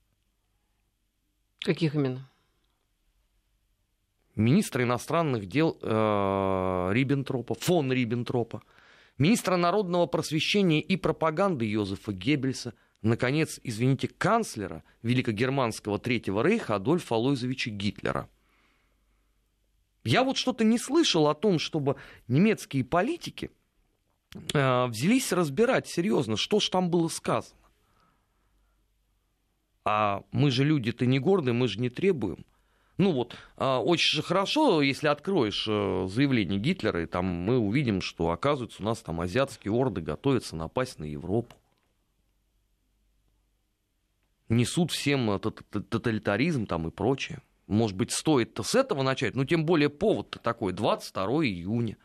Каких 1.60 1.94
именно? 1.94 2.28
Министра 4.34 4.84
иностранных 4.84 5.46
дел 5.46 5.78
Риббентропа, 6.92 7.54
фон 7.54 7.90
Риббентропа 7.90 8.60
министра 9.18 9.56
народного 9.56 10.06
просвещения 10.06 10.80
и 10.80 10.96
пропаганды 10.96 11.66
Йозефа 11.66 12.12
Геббельса, 12.12 12.74
наконец, 13.02 13.60
извините, 13.62 14.08
канцлера 14.08 14.84
Великогерманского 15.02 15.98
Третьего 15.98 16.42
Рейха 16.42 16.76
Адольфа 16.76 17.16
Алойзовича 17.16 17.70
Гитлера. 17.70 18.28
Я 20.04 20.24
вот 20.24 20.36
что-то 20.36 20.64
не 20.64 20.78
слышал 20.78 21.28
о 21.28 21.34
том, 21.34 21.58
чтобы 21.58 21.96
немецкие 22.28 22.84
политики 22.84 23.50
э, 24.54 24.86
взялись 24.86 25.32
разбирать 25.32 25.86
серьезно, 25.86 26.36
что 26.36 26.60
ж 26.60 26.68
там 26.70 26.88
было 26.88 27.08
сказано. 27.08 27.58
А 29.84 30.22
мы 30.32 30.50
же 30.50 30.64
люди-то 30.64 31.06
не 31.06 31.18
гордые, 31.18 31.54
мы 31.54 31.68
же 31.68 31.80
не 31.80 31.90
требуем– 31.90 32.44
ну 32.98 33.12
вот, 33.12 33.36
а, 33.56 33.80
очень 33.80 34.16
же 34.16 34.22
хорошо, 34.22 34.82
если 34.82 35.06
откроешь 35.06 35.66
э, 35.68 36.08
заявление 36.08 36.58
Гитлера, 36.58 37.04
и 37.04 37.06
там 37.06 37.26
мы 37.26 37.56
увидим, 37.56 38.00
что, 38.00 38.30
оказывается, 38.30 38.82
у 38.82 38.84
нас 38.84 38.98
там 38.98 39.20
азиатские 39.20 39.72
орды 39.72 40.00
готовятся 40.00 40.56
напасть 40.56 40.98
на 40.98 41.04
Европу. 41.04 41.54
Несут 44.48 44.90
всем 44.90 45.30
э, 45.30 45.38
тоталитаризм 45.38 46.66
там 46.66 46.88
и 46.88 46.90
прочее. 46.90 47.40
Может 47.68 47.96
быть, 47.96 48.10
стоит 48.10 48.58
с 48.60 48.74
этого 48.74 49.02
начать, 49.02 49.36
но 49.36 49.44
тем 49.44 49.64
более 49.64 49.90
повод-то 49.90 50.40
такой, 50.40 50.72
22 50.72 51.24
июня. 51.44 51.96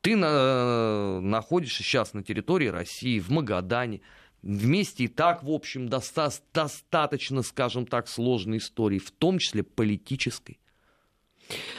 Ты 0.00 0.14
на, 0.14 0.28
э, 0.30 1.20
находишься 1.20 1.82
сейчас 1.82 2.14
на 2.14 2.22
территории 2.22 2.68
России, 2.68 3.18
в 3.18 3.30
Магадане, 3.30 4.00
вместе 4.42 5.04
и 5.04 5.08
так, 5.08 5.42
в 5.42 5.50
общем, 5.50 5.88
доста- 5.88 6.30
достаточно, 6.52 7.42
скажем 7.42 7.86
так, 7.86 8.08
сложной 8.08 8.58
истории, 8.58 8.98
в 8.98 9.10
том 9.10 9.38
числе 9.38 9.62
политической. 9.62 10.58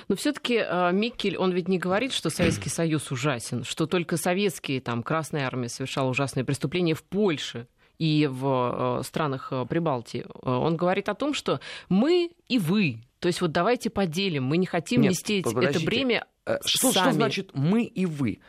Но 0.07 0.15
все-таки 0.15 0.55
э, 0.55 0.91
Микель, 0.91 1.37
он 1.37 1.51
ведь 1.51 1.67
не 1.67 1.79
говорит, 1.79 2.11
что 2.11 2.29
Советский 2.29 2.69
Союз 2.69 3.11
ужасен, 3.11 3.63
что 3.63 3.87
только 3.87 4.17
советские, 4.17 4.81
там, 4.81 5.03
Красная 5.03 5.45
Армия 5.45 5.69
совершала 5.69 6.09
ужасные 6.09 6.43
преступления 6.43 6.93
в 6.93 7.03
Польше 7.03 7.67
и 7.97 8.27
в 8.29 8.99
э, 8.99 9.03
странах 9.03 9.49
э, 9.51 9.65
Прибалтии. 9.67 10.25
Он 10.41 10.75
говорит 10.75 11.07
о 11.09 11.15
том, 11.15 11.33
что 11.33 11.59
мы 11.87 12.31
и 12.47 12.59
вы, 12.59 13.01
то 13.19 13.27
есть 13.27 13.41
вот 13.41 13.51
давайте 13.51 13.89
поделим, 13.89 14.45
мы 14.45 14.57
не 14.57 14.65
хотим 14.65 15.01
Нет, 15.01 15.11
нести 15.11 15.41
подождите. 15.41 15.77
это 15.77 15.85
бремя 15.85 16.25
что, 16.65 16.91
сами. 16.91 17.03
что 17.05 17.11
значит 17.13 17.51
мы 17.53 17.83
и 17.83 18.05
вы? 18.05 18.39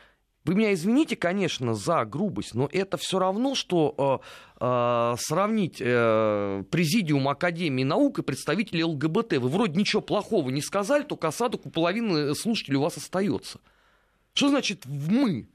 Вы 0.44 0.56
меня 0.56 0.74
извините, 0.74 1.14
конечно, 1.14 1.74
за 1.74 2.04
грубость, 2.04 2.54
но 2.54 2.68
это 2.72 2.96
все 2.96 3.20
равно, 3.20 3.54
что 3.54 4.20
э, 4.60 4.64
э, 4.64 5.14
сравнить 5.18 5.80
э, 5.80 6.64
президиум 6.68 7.28
Академии 7.28 7.84
наук 7.84 8.18
и 8.18 8.22
представителей 8.22 8.82
ЛГБТ. 8.82 9.34
Вы 9.34 9.48
вроде 9.48 9.78
ничего 9.78 10.02
плохого 10.02 10.50
не 10.50 10.60
сказали, 10.60 11.04
только 11.04 11.28
осадок 11.28 11.66
у 11.66 11.70
половины 11.70 12.34
слушателей 12.34 12.78
у 12.78 12.82
вас 12.82 12.96
остается. 12.96 13.60
Что 14.34 14.48
значит 14.48 14.84
мы? 14.86 15.48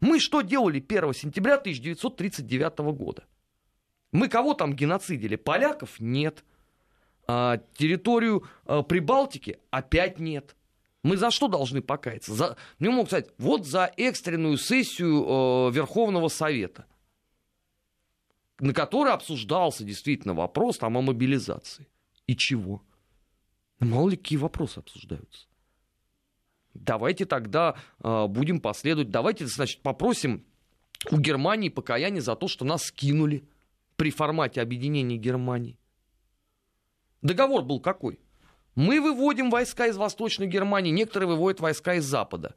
Мы 0.00 0.18
что 0.18 0.40
делали 0.40 0.84
1 0.86 1.14
сентября 1.14 1.54
1939 1.54 2.78
года? 2.96 3.24
Мы 4.10 4.28
кого 4.28 4.54
там 4.54 4.74
геноцидили? 4.74 5.36
Поляков? 5.36 6.00
Нет. 6.00 6.42
А, 7.28 7.58
территорию 7.76 8.44
а, 8.64 8.82
Прибалтики? 8.82 9.58
Опять 9.70 10.18
нет. 10.18 10.56
Мы 11.02 11.16
за 11.16 11.30
что 11.30 11.48
должны 11.48 11.80
покаяться? 11.80 12.34
За, 12.34 12.56
мне 12.78 12.90
могут 12.90 13.08
сказать, 13.08 13.30
вот 13.38 13.66
за 13.66 13.90
экстренную 13.96 14.58
сессию 14.58 15.24
э, 15.24 15.72
Верховного 15.72 16.28
Совета, 16.28 16.86
на 18.58 18.74
которой 18.74 19.12
обсуждался 19.12 19.84
действительно 19.84 20.34
вопрос 20.34 20.78
там, 20.78 20.98
о 20.98 21.00
мобилизации. 21.00 21.88
И 22.26 22.36
чего? 22.36 22.82
Мало 23.78 24.10
ли 24.10 24.16
какие 24.18 24.38
вопросы 24.38 24.78
обсуждаются. 24.78 25.46
Давайте 26.74 27.24
тогда 27.24 27.76
э, 28.02 28.26
будем 28.26 28.60
последовать. 28.60 29.10
Давайте, 29.10 29.46
значит, 29.46 29.82
попросим 29.82 30.44
у 31.10 31.18
Германии 31.18 31.70
покаяние 31.70 32.20
за 32.20 32.36
то, 32.36 32.46
что 32.46 32.66
нас 32.66 32.84
скинули 32.84 33.48
при 33.96 34.10
формате 34.10 34.60
объединения 34.60 35.16
Германии. 35.16 35.78
Договор 37.22 37.62
был 37.62 37.80
какой? 37.80 38.20
Мы 38.74 39.00
выводим 39.00 39.50
войска 39.50 39.86
из 39.86 39.96
Восточной 39.96 40.46
Германии, 40.46 40.90
некоторые 40.90 41.28
выводят 41.28 41.60
войска 41.60 41.94
из 41.94 42.04
Запада. 42.04 42.54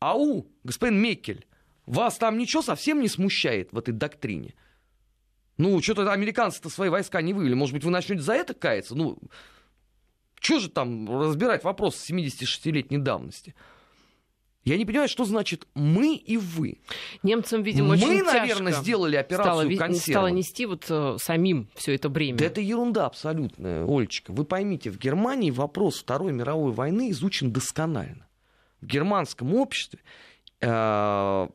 Ау, 0.00 0.46
господин 0.62 1.00
Меккель, 1.00 1.46
вас 1.86 2.18
там 2.18 2.38
ничего 2.38 2.62
совсем 2.62 3.00
не 3.00 3.08
смущает 3.08 3.72
в 3.72 3.78
этой 3.78 3.92
доктрине? 3.92 4.54
Ну, 5.56 5.82
что-то 5.82 6.12
американцы-то 6.12 6.70
свои 6.70 6.88
войска 6.88 7.20
не 7.20 7.34
вывели. 7.34 7.54
Может 7.54 7.74
быть, 7.74 7.84
вы 7.84 7.90
начнете 7.90 8.22
за 8.22 8.34
это 8.34 8.54
каяться? 8.54 8.94
Ну, 8.94 9.18
что 10.40 10.60
же 10.60 10.70
там 10.70 11.20
разбирать 11.20 11.64
вопрос 11.64 11.96
76-летней 12.08 12.98
давности? 12.98 13.54
Я 14.64 14.76
не 14.76 14.84
понимаю, 14.84 15.08
что 15.08 15.24
значит 15.24 15.66
мы 15.74 16.14
и 16.14 16.36
вы. 16.36 16.78
Немцам, 17.22 17.62
видимо, 17.62 17.88
мы, 17.88 17.94
очень 17.94 18.22
наверное, 18.22 18.72
тяжко 18.72 18.82
сделали 18.82 19.16
операцию 19.16 19.74
стало, 19.74 19.94
стало 19.94 20.26
нести 20.28 20.66
вот 20.66 20.84
э, 20.90 21.16
самим 21.18 21.68
все 21.74 21.94
это 21.94 22.08
бремя. 22.08 22.38
Да 22.38 22.44
это 22.44 22.60
ерунда 22.60 23.06
абсолютная, 23.06 23.86
Олечка. 23.86 24.32
Вы 24.32 24.44
поймите, 24.44 24.90
в 24.90 24.98
Германии 24.98 25.50
вопрос 25.50 26.00
Второй 26.00 26.32
мировой 26.32 26.72
войны 26.72 27.10
изучен 27.10 27.50
досконально. 27.50 28.26
В 28.80 28.86
германском 28.86 29.54
обществе 29.54 30.00
э, 30.60 31.48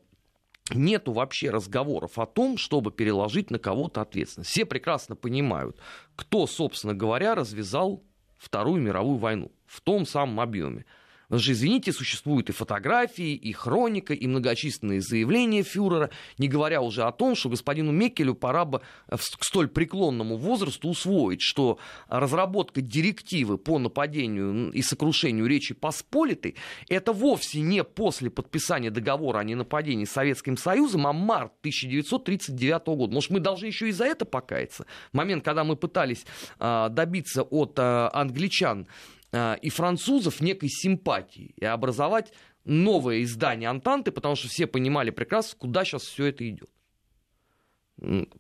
нету 0.72 1.12
вообще 1.12 1.50
разговоров 1.50 2.18
о 2.18 2.26
том, 2.26 2.58
чтобы 2.58 2.92
переложить 2.92 3.52
на 3.52 3.60
кого-то 3.60 4.02
ответственность. 4.02 4.50
Все 4.50 4.66
прекрасно 4.66 5.16
понимают, 5.16 5.78
кто, 6.16 6.48
собственно 6.48 6.94
говоря, 6.94 7.36
развязал 7.36 8.04
Вторую 8.38 8.82
мировую 8.82 9.18
войну 9.18 9.52
в 9.66 9.80
том 9.82 10.06
самом 10.06 10.40
объеме. 10.42 10.86
Потому 11.24 11.42
что, 11.42 11.52
извините, 11.54 11.92
существуют 11.94 12.50
и 12.50 12.54
фотографии, 12.54 13.34
и 13.34 13.52
хроника, 13.54 14.14
и 14.14 14.28
многочисленные 14.28 15.02
заявления 15.02 15.64
фюрера, 15.64 16.10
не 16.38 16.48
говоря 16.48 16.82
уже 16.82 17.04
о 17.04 17.12
том, 17.12 17.36
что 17.36 17.50
господину 17.50 17.92
Меккелю 17.92 18.36
пора 18.36 18.66
бы 18.66 18.82
к 19.08 19.44
столь 19.44 19.68
преклонному 19.68 20.38
возрасту 20.38 20.90
усвоить, 20.90 21.42
что 21.42 21.80
разработка 22.08 22.82
директивы 22.82 23.58
по 23.58 23.80
нападению 23.80 24.72
и 24.72 24.82
сокрушению 24.82 25.46
Речи 25.48 25.74
Посполитой 25.74 26.56
это 26.90 27.14
вовсе 27.14 27.62
не 27.62 27.84
после 27.84 28.30
подписания 28.30 28.92
договора 28.92 29.40
о 29.40 29.44
ненападении 29.44 30.06
с 30.06 30.12
Советским 30.12 30.58
Союзом, 30.58 31.08
а 31.08 31.14
март 31.14 31.54
1939 31.62 32.86
года. 32.88 33.14
Может, 33.14 33.32
мы 33.32 33.40
должны 33.40 33.68
еще 33.68 33.90
и 33.90 33.92
за 33.92 34.06
это 34.06 34.26
покаяться? 34.26 34.86
Момент, 35.12 35.44
когда 35.44 35.64
мы 35.64 35.76
пытались 35.76 36.26
а, 36.60 36.90
добиться 36.90 37.44
от 37.44 37.74
а, 37.78 38.10
англичан 38.14 38.84
Э, 38.84 38.88
и 39.34 39.70
французов 39.70 40.42
некой 40.42 40.70
симпатии 40.70 41.54
и 41.58 41.66
образовать 41.66 42.34
новое 42.66 43.24
издание 43.24 43.70
Антанты, 43.70 44.12
потому 44.12 44.36
что 44.36 44.48
все 44.48 44.68
понимали 44.68 45.10
прекрасно, 45.10 45.58
куда 45.60 45.84
сейчас 45.84 46.04
все 46.04 46.26
это 46.26 46.48
идет. 46.48 46.70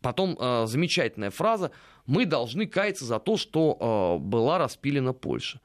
Потом 0.01 0.37
э, 0.39 0.65
замечательная 0.65 1.29
фраза 1.29 1.71
«Мы 2.05 2.25
должны 2.25 2.65
каяться 2.65 3.05
за 3.05 3.19
то, 3.19 3.37
что 3.37 4.17
э, 4.19 4.23
была 4.23 4.57
распилена 4.57 5.13
Польша». 5.13 5.61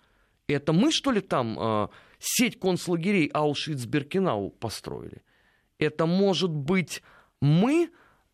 Это 0.47 0.73
мы, 0.73 0.93
что 0.93 1.11
ли, 1.11 1.21
там 1.21 1.59
э, 1.59 1.89
сеть 2.19 2.61
концлагерей 2.61 3.29
Аушвиц-Беркинау 3.33 4.51
построили? 4.51 5.23
Это, 5.79 6.07
может 6.07 6.51
быть, 6.51 7.03
мы 7.41 7.91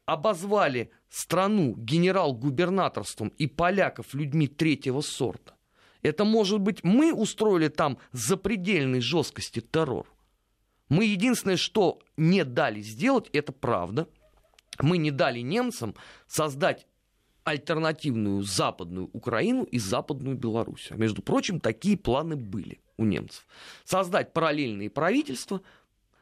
обозвали 0.07 0.91
страну 1.09 1.75
генерал-губернаторством 1.77 3.29
и 3.29 3.47
поляков 3.47 4.13
людьми 4.13 4.49
третьего 4.49 5.01
сорта? 5.01 5.54
Это, 6.05 6.25
может 6.25 6.61
быть, 6.61 6.85
мы 6.85 7.15
устроили 7.15 7.69
там 7.69 7.99
запредельной 8.13 9.01
жесткости 9.01 9.61
террор. 9.61 10.07
Мы 10.91 11.07
единственное, 11.07 11.57
что 11.57 11.99
не 12.19 12.45
дали 12.45 12.83
сделать, 12.83 13.31
это 13.33 13.53
правда. 13.53 14.07
Мы 14.81 14.99
не 14.99 15.11
дали 15.11 15.41
немцам 15.41 15.95
создать 16.27 16.87
альтернативную 17.45 18.43
западную 18.43 19.09
Украину 19.15 19.65
и 19.65 19.79
западную 19.79 20.37
Беларусь. 20.37 20.89
А 20.91 20.97
между 20.97 21.23
прочим, 21.23 21.59
такие 21.59 21.97
планы 21.97 22.37
были 22.37 22.81
у 22.99 23.05
немцев. 23.05 23.47
Создать 23.85 24.35
параллельные 24.35 24.91
правительства, 24.91 25.63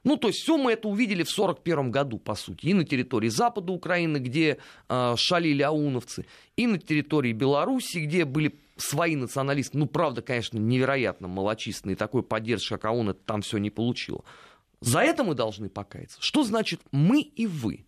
ну, 0.05 0.17
то 0.17 0.29
есть 0.29 0.41
все 0.41 0.59
мы 0.59 0.73
это 0.73 0.89
увидели 0.89 1.23
в 1.23 1.31
1941 1.31 1.91
году, 1.91 2.19
по 2.19 2.35
сути, 2.35 2.67
и 2.67 2.75
на 2.75 2.85
территории 2.85 3.29
Запада 3.29 3.73
Украины, 3.73 4.19
где 4.19 4.59
э, 4.89 5.15
шалили 5.17 5.63
ауновцы, 5.63 6.27
и 6.57 6.67
на 6.67 6.79
территории 6.79 7.33
Беларуси, 7.33 7.99
где 7.99 8.25
были 8.25 8.59
свои 8.83 9.17
националисты, 9.17 9.79
ну, 9.79 9.87
правда, 9.87 10.23
конечно, 10.23 10.59
невероятно 10.59 11.29
малочисленные, 11.29 11.97
такой 11.97 12.23
поддержки, 12.23 12.69
как 12.71 12.85
ООН, 12.85 13.11
это 13.11 13.21
там 13.25 13.43
все 13.43 13.59
не 13.59 13.71
получило. 13.71 14.25
За 14.81 15.01
это 15.01 15.23
мы 15.25 15.35
должны 15.35 15.69
покаяться. 15.69 16.19
Что 16.21 16.43
значит 16.43 16.81
мы 16.91 17.21
и 17.21 17.47
вы? 17.47 17.87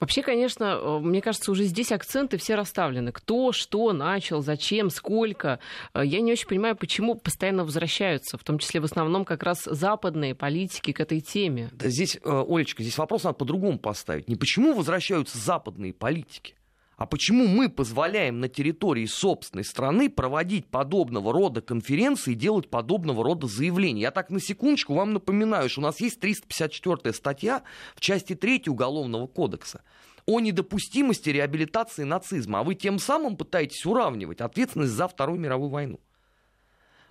Вообще, 0.00 0.22
конечно, 0.22 0.78
э, 0.80 0.98
мне 1.00 1.20
кажется, 1.20 1.50
уже 1.50 1.64
здесь 1.64 1.92
акценты 1.92 2.36
все 2.36 2.54
расставлены. 2.54 3.12
Кто, 3.12 3.52
что 3.52 3.92
начал, 3.92 4.42
зачем, 4.42 4.90
сколько. 4.90 5.58
Э, 5.94 6.02
я 6.04 6.20
не 6.20 6.32
очень 6.32 6.48
понимаю, 6.48 6.76
почему 6.76 7.14
постоянно 7.14 7.64
возвращаются, 7.64 8.38
в 8.38 8.44
том 8.44 8.58
числе 8.58 8.80
в 8.80 8.84
основном 8.84 9.24
как 9.24 9.42
раз 9.42 9.64
западные 9.64 10.34
политики 10.34 10.92
к 10.92 11.00
этой 11.00 11.20
теме. 11.20 11.70
Да 11.72 11.88
здесь, 11.88 12.16
э, 12.16 12.44
Олечка, 12.48 12.82
здесь 12.82 12.98
вопрос 12.98 13.24
надо 13.24 13.34
по-другому 13.34 13.78
поставить. 13.78 14.28
Не 14.28 14.36
почему 14.36 14.74
возвращаются 14.74 15.38
западные 15.38 15.92
политики, 15.92 16.54
а 16.96 17.06
почему 17.06 17.46
мы 17.46 17.68
позволяем 17.68 18.40
на 18.40 18.48
территории 18.48 19.06
собственной 19.06 19.64
страны 19.64 20.08
проводить 20.08 20.66
подобного 20.66 21.32
рода 21.32 21.60
конференции 21.60 22.32
и 22.32 22.36
делать 22.36 22.70
подобного 22.70 23.24
рода 23.24 23.46
заявления? 23.46 24.02
Я 24.02 24.10
так 24.10 24.30
на 24.30 24.40
секундочку 24.40 24.94
вам 24.94 25.12
напоминаю, 25.12 25.68
что 25.68 25.80
у 25.80 25.84
нас 25.84 26.00
есть 26.00 26.20
354 26.20 27.12
статья 27.12 27.62
в 27.94 28.00
части 28.00 28.34
3 28.34 28.64
Уголовного 28.68 29.26
кодекса 29.26 29.82
о 30.26 30.40
недопустимости 30.40 31.30
реабилитации 31.30 32.04
нацизма, 32.04 32.60
а 32.60 32.62
вы 32.62 32.74
тем 32.74 32.98
самым 32.98 33.36
пытаетесь 33.36 33.84
уравнивать 33.84 34.40
ответственность 34.40 34.92
за 34.92 35.08
Вторую 35.08 35.38
мировую 35.38 35.70
войну. 35.70 36.00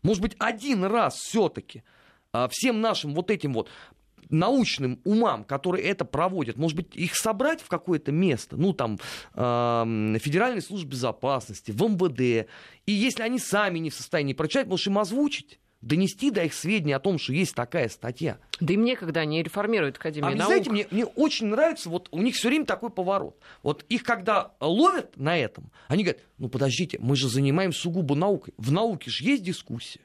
Может 0.01 0.21
быть, 0.21 0.35
один 0.39 0.83
раз 0.83 1.15
все-таки 1.15 1.83
а, 2.31 2.47
всем 2.49 2.81
нашим 2.81 3.13
вот 3.13 3.29
этим 3.29 3.53
вот 3.53 3.69
научным 4.29 4.99
умам, 5.03 5.43
которые 5.43 5.85
это 5.85 6.05
проводят, 6.05 6.57
может 6.57 6.77
быть, 6.77 6.95
их 6.95 7.15
собрать 7.15 7.61
в 7.61 7.67
какое-то 7.67 8.11
место, 8.11 8.57
ну, 8.57 8.73
там, 8.73 8.99
э, 9.33 10.17
Федеральной 10.19 10.61
службе 10.61 10.91
безопасности, 10.91 11.71
в 11.71 11.81
МВД, 11.81 12.49
и 12.85 12.91
если 12.91 13.23
они 13.23 13.39
сами 13.39 13.79
не 13.79 13.89
в 13.89 13.95
состоянии 13.95 14.33
прочитать, 14.33 14.67
можешь 14.67 14.87
им 14.87 14.99
озвучить 14.99 15.59
донести 15.83 16.31
до 16.31 16.43
их 16.45 16.53
сведения 16.53 16.95
о 16.95 16.99
том, 16.99 17.19
что 17.19 17.33
есть 17.33 17.53
такая 17.53 17.89
статья. 17.89 18.39
Да 18.59 18.73
и 18.73 18.77
мне, 18.77 18.95
когда 18.95 19.21
они 19.21 19.43
реформируют 19.43 19.97
Академию 19.97 20.31
а 20.31 20.35
наук. 20.35 20.45
знаете, 20.47 20.69
мне, 20.69 20.87
мне 20.91 21.05
очень 21.05 21.47
нравится, 21.47 21.89
вот 21.89 22.07
у 22.11 22.21
них 22.21 22.35
все 22.35 22.47
время 22.47 22.65
такой 22.65 22.89
поворот. 22.89 23.37
Вот 23.61 23.85
их 23.89 24.03
когда 24.03 24.53
ловят 24.59 25.17
на 25.17 25.37
этом, 25.37 25.71
они 25.89 26.03
говорят, 26.03 26.23
ну 26.37 26.47
подождите, 26.47 26.97
мы 26.99 27.15
же 27.15 27.27
занимаемся 27.27 27.81
сугубо 27.81 28.15
наукой. 28.15 28.53
В 28.57 28.71
науке 28.71 29.11
же 29.11 29.25
есть 29.25 29.43
дискуссия. 29.43 30.01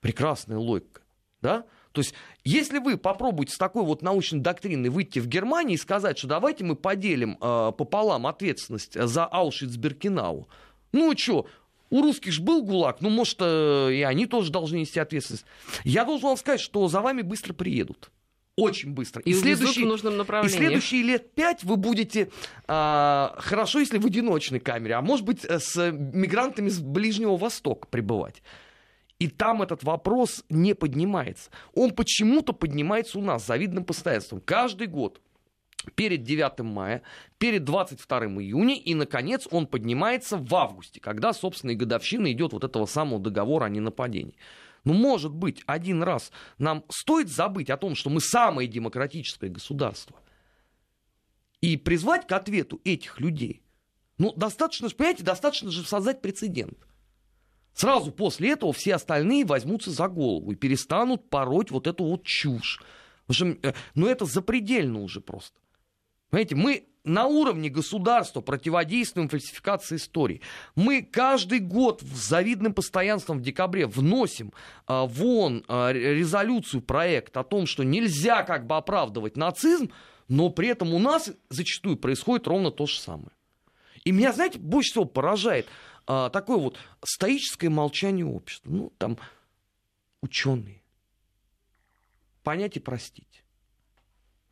Прекрасная 0.00 0.58
логика, 0.58 1.02
да? 1.40 1.66
То 1.94 2.00
есть, 2.00 2.12
если 2.42 2.80
вы 2.80 2.98
попробуете 2.98 3.54
с 3.54 3.56
такой 3.56 3.84
вот 3.84 4.02
научной 4.02 4.40
доктриной 4.40 4.88
выйти 4.88 5.20
в 5.20 5.28
Германию 5.28 5.74
и 5.74 5.80
сказать, 5.80 6.18
что 6.18 6.26
давайте 6.26 6.64
мы 6.64 6.74
поделим 6.74 7.38
э, 7.40 7.72
пополам 7.78 8.26
ответственность 8.26 9.00
за 9.00 9.26
Аушвиц-Беркинау, 9.26 10.48
ну 10.90 11.16
что, 11.16 11.46
у 11.90 12.02
русских 12.02 12.32
же 12.32 12.42
был 12.42 12.64
ГУЛАГ, 12.64 13.00
ну, 13.00 13.10
может, 13.10 13.36
э, 13.40 13.94
и 13.94 14.02
они 14.02 14.26
тоже 14.26 14.50
должны 14.50 14.78
нести 14.78 14.98
ответственность. 14.98 15.46
Я 15.84 16.04
должен 16.04 16.26
вам 16.26 16.36
сказать, 16.36 16.60
что 16.60 16.88
за 16.88 17.00
вами 17.00 17.22
быстро 17.22 17.52
приедут. 17.52 18.10
Очень 18.56 18.90
быстро. 18.90 19.22
И, 19.22 19.30
и, 19.30 19.34
следующие, 19.34 19.84
в 19.84 19.88
нужном 19.88 20.16
направлении. 20.16 20.52
и 20.52 20.58
следующие 20.58 21.02
лет 21.04 21.32
пять 21.32 21.62
вы 21.62 21.76
будете 21.76 22.28
э, 22.66 23.28
хорошо, 23.36 23.78
если 23.78 23.98
в 23.98 24.06
одиночной 24.06 24.58
камере, 24.58 24.94
а 24.94 25.00
может 25.00 25.24
быть, 25.24 25.44
с 25.44 25.92
мигрантами 25.92 26.70
с 26.70 26.80
Ближнего 26.80 27.36
Востока 27.36 27.86
пребывать. 27.86 28.42
И 29.18 29.28
там 29.28 29.62
этот 29.62 29.84
вопрос 29.84 30.44
не 30.48 30.74
поднимается. 30.74 31.50
Он 31.74 31.92
почему-то 31.92 32.52
поднимается 32.52 33.18
у 33.18 33.22
нас 33.22 33.46
завидным 33.46 33.84
постоянством. 33.84 34.40
Каждый 34.40 34.88
год 34.88 35.20
перед 35.94 36.24
9 36.24 36.60
мая, 36.60 37.02
перед 37.38 37.64
22 37.64 38.18
июня, 38.42 38.76
и, 38.76 38.94
наконец, 38.94 39.46
он 39.50 39.66
поднимается 39.66 40.36
в 40.36 40.52
августе, 40.54 41.00
когда, 41.00 41.32
собственно, 41.32 41.72
и 41.72 41.76
годовщина 41.76 42.32
идет 42.32 42.52
вот 42.52 42.64
этого 42.64 42.86
самого 42.86 43.20
договора 43.20 43.66
о 43.66 43.68
ненападении. 43.68 44.36
Ну, 44.84 44.94
может 44.94 45.32
быть, 45.32 45.62
один 45.66 46.02
раз 46.02 46.30
нам 46.58 46.84
стоит 46.90 47.28
забыть 47.28 47.70
о 47.70 47.76
том, 47.76 47.94
что 47.94 48.10
мы 48.10 48.20
самое 48.20 48.68
демократическое 48.68 49.48
государство, 49.48 50.20
и 51.60 51.76
призвать 51.76 52.26
к 52.26 52.32
ответу 52.32 52.80
этих 52.84 53.20
людей. 53.20 53.62
Ну, 54.18 54.32
достаточно, 54.36 54.88
понимаете, 54.90 55.22
достаточно 55.22 55.70
же 55.70 55.84
создать 55.84 56.20
прецедент– 56.20 56.78
Сразу 57.74 58.12
после 58.12 58.52
этого 58.52 58.72
все 58.72 58.94
остальные 58.94 59.44
возьмутся 59.44 59.90
за 59.90 60.08
голову 60.08 60.52
и 60.52 60.56
перестанут 60.56 61.28
пороть 61.28 61.72
вот 61.72 61.86
эту 61.86 62.04
вот 62.04 62.22
чушь. 62.22 62.80
Что, 63.28 63.46
э, 63.62 63.72
ну 63.94 64.06
это 64.06 64.24
запредельно 64.24 65.00
уже 65.00 65.20
просто. 65.20 65.58
Понимаете, 66.30 66.54
мы 66.54 66.86
на 67.04 67.26
уровне 67.26 67.68
государства 67.68 68.40
противодействуем 68.40 69.28
фальсификации 69.28 69.96
истории. 69.96 70.40
Мы 70.74 71.02
каждый 71.02 71.58
год 71.58 72.00
с 72.02 72.28
завидным 72.28 72.72
постоянством 72.72 73.38
в 73.38 73.42
декабре 73.42 73.86
вносим 73.86 74.52
а, 74.86 75.04
в 75.04 75.22
ООН 75.22 75.64
а, 75.68 75.92
резолюцию, 75.92 76.80
проект 76.80 77.36
о 77.36 77.44
том, 77.44 77.66
что 77.66 77.82
нельзя 77.82 78.42
как 78.42 78.66
бы 78.66 78.76
оправдывать 78.76 79.36
нацизм, 79.36 79.90
но 80.28 80.48
при 80.48 80.68
этом 80.68 80.94
у 80.94 80.98
нас 80.98 81.30
зачастую 81.50 81.98
происходит 81.98 82.46
ровно 82.46 82.70
то 82.70 82.86
же 82.86 82.98
самое. 82.98 83.32
И 84.04 84.12
меня, 84.12 84.32
знаете, 84.32 84.58
больше 84.58 84.92
всего 84.92 85.04
поражает– 85.04 85.66
а, 86.06 86.30
такое 86.30 86.58
вот 86.58 86.78
стоическое 87.04 87.70
молчание 87.70 88.26
общества. 88.26 88.70
Ну, 88.70 88.92
там, 88.98 89.18
ученые. 90.20 90.82
Понять 92.42 92.76
и 92.76 92.80
простить. 92.80 93.44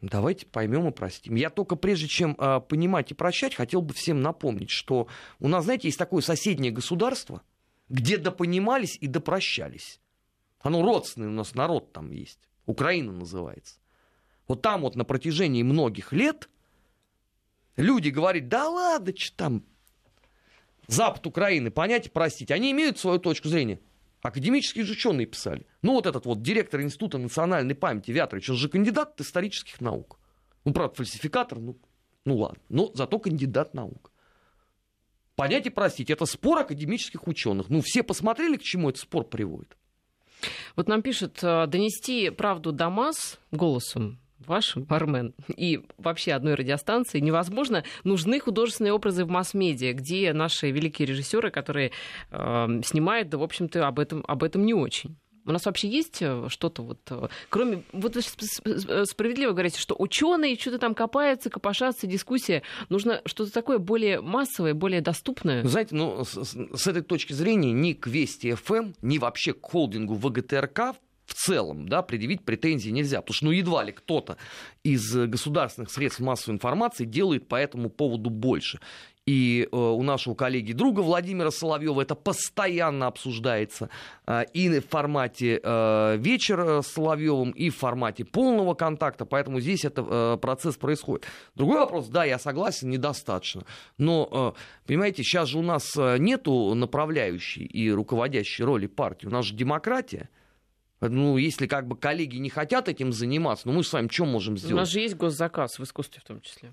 Давайте 0.02 0.46
поймем 0.46 0.88
и 0.88 0.90
простим. 0.90 1.36
Я 1.36 1.48
только 1.48 1.76
прежде 1.76 2.08
чем 2.08 2.34
э, 2.36 2.60
понимать 2.60 3.12
и 3.12 3.14
прощать, 3.14 3.54
хотел 3.54 3.82
бы 3.82 3.94
всем 3.94 4.20
напомнить, 4.20 4.70
что 4.70 5.06
у 5.38 5.46
нас, 5.46 5.64
знаете, 5.64 5.86
есть 5.86 5.98
такое 5.98 6.22
соседнее 6.22 6.72
государство, 6.72 7.42
где 7.88 8.18
допонимались 8.18 8.98
и 9.00 9.06
допрощались. 9.06 10.00
Оно 10.58 10.82
родственное 10.82 11.28
у 11.28 11.32
нас 11.32 11.54
народ 11.54 11.92
там 11.92 12.10
есть. 12.10 12.40
Украина 12.66 13.12
называется. 13.12 13.76
Вот 14.48 14.60
там 14.60 14.80
вот 14.82 14.96
на 14.96 15.04
протяжении 15.04 15.62
многих 15.62 16.12
лет 16.12 16.48
люди 17.76 18.08
говорят, 18.08 18.48
да 18.48 18.68
ладно, 18.68 19.12
что 19.16 19.36
там, 19.36 19.64
Запад 20.86 21.26
Украины 21.26 21.70
понять 21.70 22.12
простить, 22.12 22.50
они 22.50 22.72
имеют 22.72 22.98
свою 22.98 23.18
точку 23.18 23.48
зрения. 23.48 23.80
Академические 24.22 24.84
же 24.84 24.92
ученые 24.92 25.26
писали. 25.26 25.66
Ну, 25.82 25.94
вот 25.94 26.06
этот 26.06 26.26
вот 26.26 26.42
директор 26.42 26.80
Института 26.80 27.18
национальной 27.18 27.74
памяти 27.74 28.12
Вятрович, 28.12 28.50
он 28.50 28.56
же 28.56 28.68
кандидат 28.68 29.20
исторических 29.20 29.80
наук. 29.80 30.18
Ну, 30.64 30.72
правда, 30.72 30.94
фальсификатор, 30.94 31.58
ну, 31.58 31.76
ну 32.24 32.36
ладно. 32.36 32.62
Но 32.68 32.90
зато 32.94 33.18
кандидат 33.18 33.74
наук. 33.74 34.12
Понять 35.34 35.66
и 35.66 35.70
простить. 35.70 36.10
Это 36.10 36.24
спор 36.26 36.58
академических 36.58 37.26
ученых. 37.26 37.68
Ну, 37.68 37.80
все 37.80 38.04
посмотрели, 38.04 38.56
к 38.56 38.62
чему 38.62 38.90
этот 38.90 39.02
спор 39.02 39.24
приводит. 39.24 39.76
Вот 40.76 40.88
нам 40.88 41.02
пишут, 41.02 41.42
э, 41.42 41.66
донести 41.66 42.30
правду 42.30 42.70
до 42.70 42.90
масс 42.90 43.38
голосом 43.50 44.21
вашим, 44.46 44.84
бармен, 44.84 45.34
и 45.56 45.80
вообще 45.98 46.32
одной 46.32 46.54
радиостанции 46.54 47.20
невозможно. 47.20 47.84
Нужны 48.04 48.40
художественные 48.40 48.92
образы 48.92 49.24
в 49.24 49.28
масс-медиа, 49.28 49.92
где 49.94 50.32
наши 50.32 50.70
великие 50.70 51.06
режиссеры, 51.06 51.50
которые 51.50 51.92
э, 52.30 52.80
снимают, 52.84 53.28
да, 53.28 53.38
в 53.38 53.42
общем-то, 53.42 53.86
об 53.86 53.98
этом, 53.98 54.24
об 54.26 54.42
этом 54.42 54.64
не 54.64 54.74
очень. 54.74 55.16
У 55.44 55.50
нас 55.50 55.66
вообще 55.66 55.88
есть 55.88 56.18
э, 56.20 56.46
что-то 56.48 56.82
вот, 56.82 57.00
э, 57.10 57.28
кроме, 57.48 57.82
вот 57.92 58.14
вы 58.14 58.22
справедливо 59.06 59.52
говорите, 59.52 59.78
что 59.80 59.96
ученые 59.98 60.56
что-то 60.56 60.78
там 60.78 60.94
копаются, 60.94 61.50
копошатся, 61.50 62.06
дискуссия. 62.06 62.62
Нужно 62.88 63.22
что-то 63.26 63.52
такое 63.52 63.78
более 63.78 64.20
массовое, 64.20 64.74
более 64.74 65.00
доступное. 65.00 65.64
Знаете, 65.64 65.96
ну, 65.96 66.24
с, 66.24 66.36
с 66.44 66.86
этой 66.86 67.02
точки 67.02 67.32
зрения 67.32 67.72
ни 67.72 67.92
к 67.92 68.06
Вести 68.06 68.54
ФМ, 68.54 68.92
ни 69.02 69.18
вообще 69.18 69.52
к 69.52 69.62
холдингу 69.62 70.14
ВГТРК 70.14 70.94
в 71.32 71.34
целом, 71.34 71.88
да, 71.88 72.02
предъявить 72.02 72.44
претензии 72.44 72.90
нельзя, 72.90 73.22
потому 73.22 73.34
что, 73.34 73.44
ну, 73.46 73.50
едва 73.52 73.82
ли 73.82 73.92
кто-то 73.92 74.36
из 74.84 75.14
государственных 75.14 75.90
средств 75.90 76.20
массовой 76.20 76.56
информации 76.56 77.06
делает 77.06 77.48
по 77.48 77.56
этому 77.56 77.88
поводу 77.88 78.28
больше. 78.28 78.80
И 79.24 79.68
э, 79.70 79.76
у 79.76 80.02
нашего 80.02 80.34
коллеги 80.34 80.72
друга 80.72 81.00
Владимира 81.00 81.50
Соловьева 81.50 82.02
это 82.02 82.16
постоянно 82.16 83.06
обсуждается 83.06 83.88
э, 84.26 84.44
и 84.52 84.68
в 84.80 84.88
формате 84.88 85.60
э, 85.62 86.16
вечера 86.18 86.82
с 86.82 86.88
Соловьевым, 86.88 87.52
и 87.52 87.70
в 87.70 87.76
формате 87.76 88.24
полного 88.24 88.74
контакта, 88.74 89.24
поэтому 89.24 89.60
здесь 89.60 89.84
этот 89.84 90.06
э, 90.10 90.38
процесс 90.42 90.76
происходит. 90.76 91.24
Другой 91.54 91.78
вопрос, 91.78 92.08
да, 92.08 92.24
я 92.24 92.38
согласен, 92.38 92.90
недостаточно. 92.90 93.62
Но, 93.96 94.54
э, 94.56 94.60
понимаете, 94.88 95.22
сейчас 95.22 95.48
же 95.48 95.58
у 95.58 95.62
нас 95.62 95.96
э, 95.96 96.18
нету 96.18 96.74
направляющей 96.74 97.64
и 97.64 97.90
руководящей 97.90 98.64
роли 98.64 98.86
партии, 98.86 99.28
у 99.28 99.30
нас 99.30 99.46
же 99.46 99.54
демократия. 99.54 100.28
Ну, 101.08 101.36
если 101.36 101.66
как 101.66 101.86
бы 101.88 101.96
коллеги 101.96 102.36
не 102.36 102.48
хотят 102.48 102.88
этим 102.88 103.12
заниматься, 103.12 103.66
ну 103.66 103.74
мы 103.74 103.84
с 103.84 103.92
вами 103.92 104.08
что 104.10 104.24
можем 104.24 104.56
сделать? 104.56 104.74
У 104.74 104.76
нас 104.76 104.88
же 104.88 105.00
есть 105.00 105.16
госзаказ 105.16 105.78
в 105.78 105.82
искусстве 105.82 106.20
в 106.20 106.28
том 106.28 106.40
числе. 106.40 106.72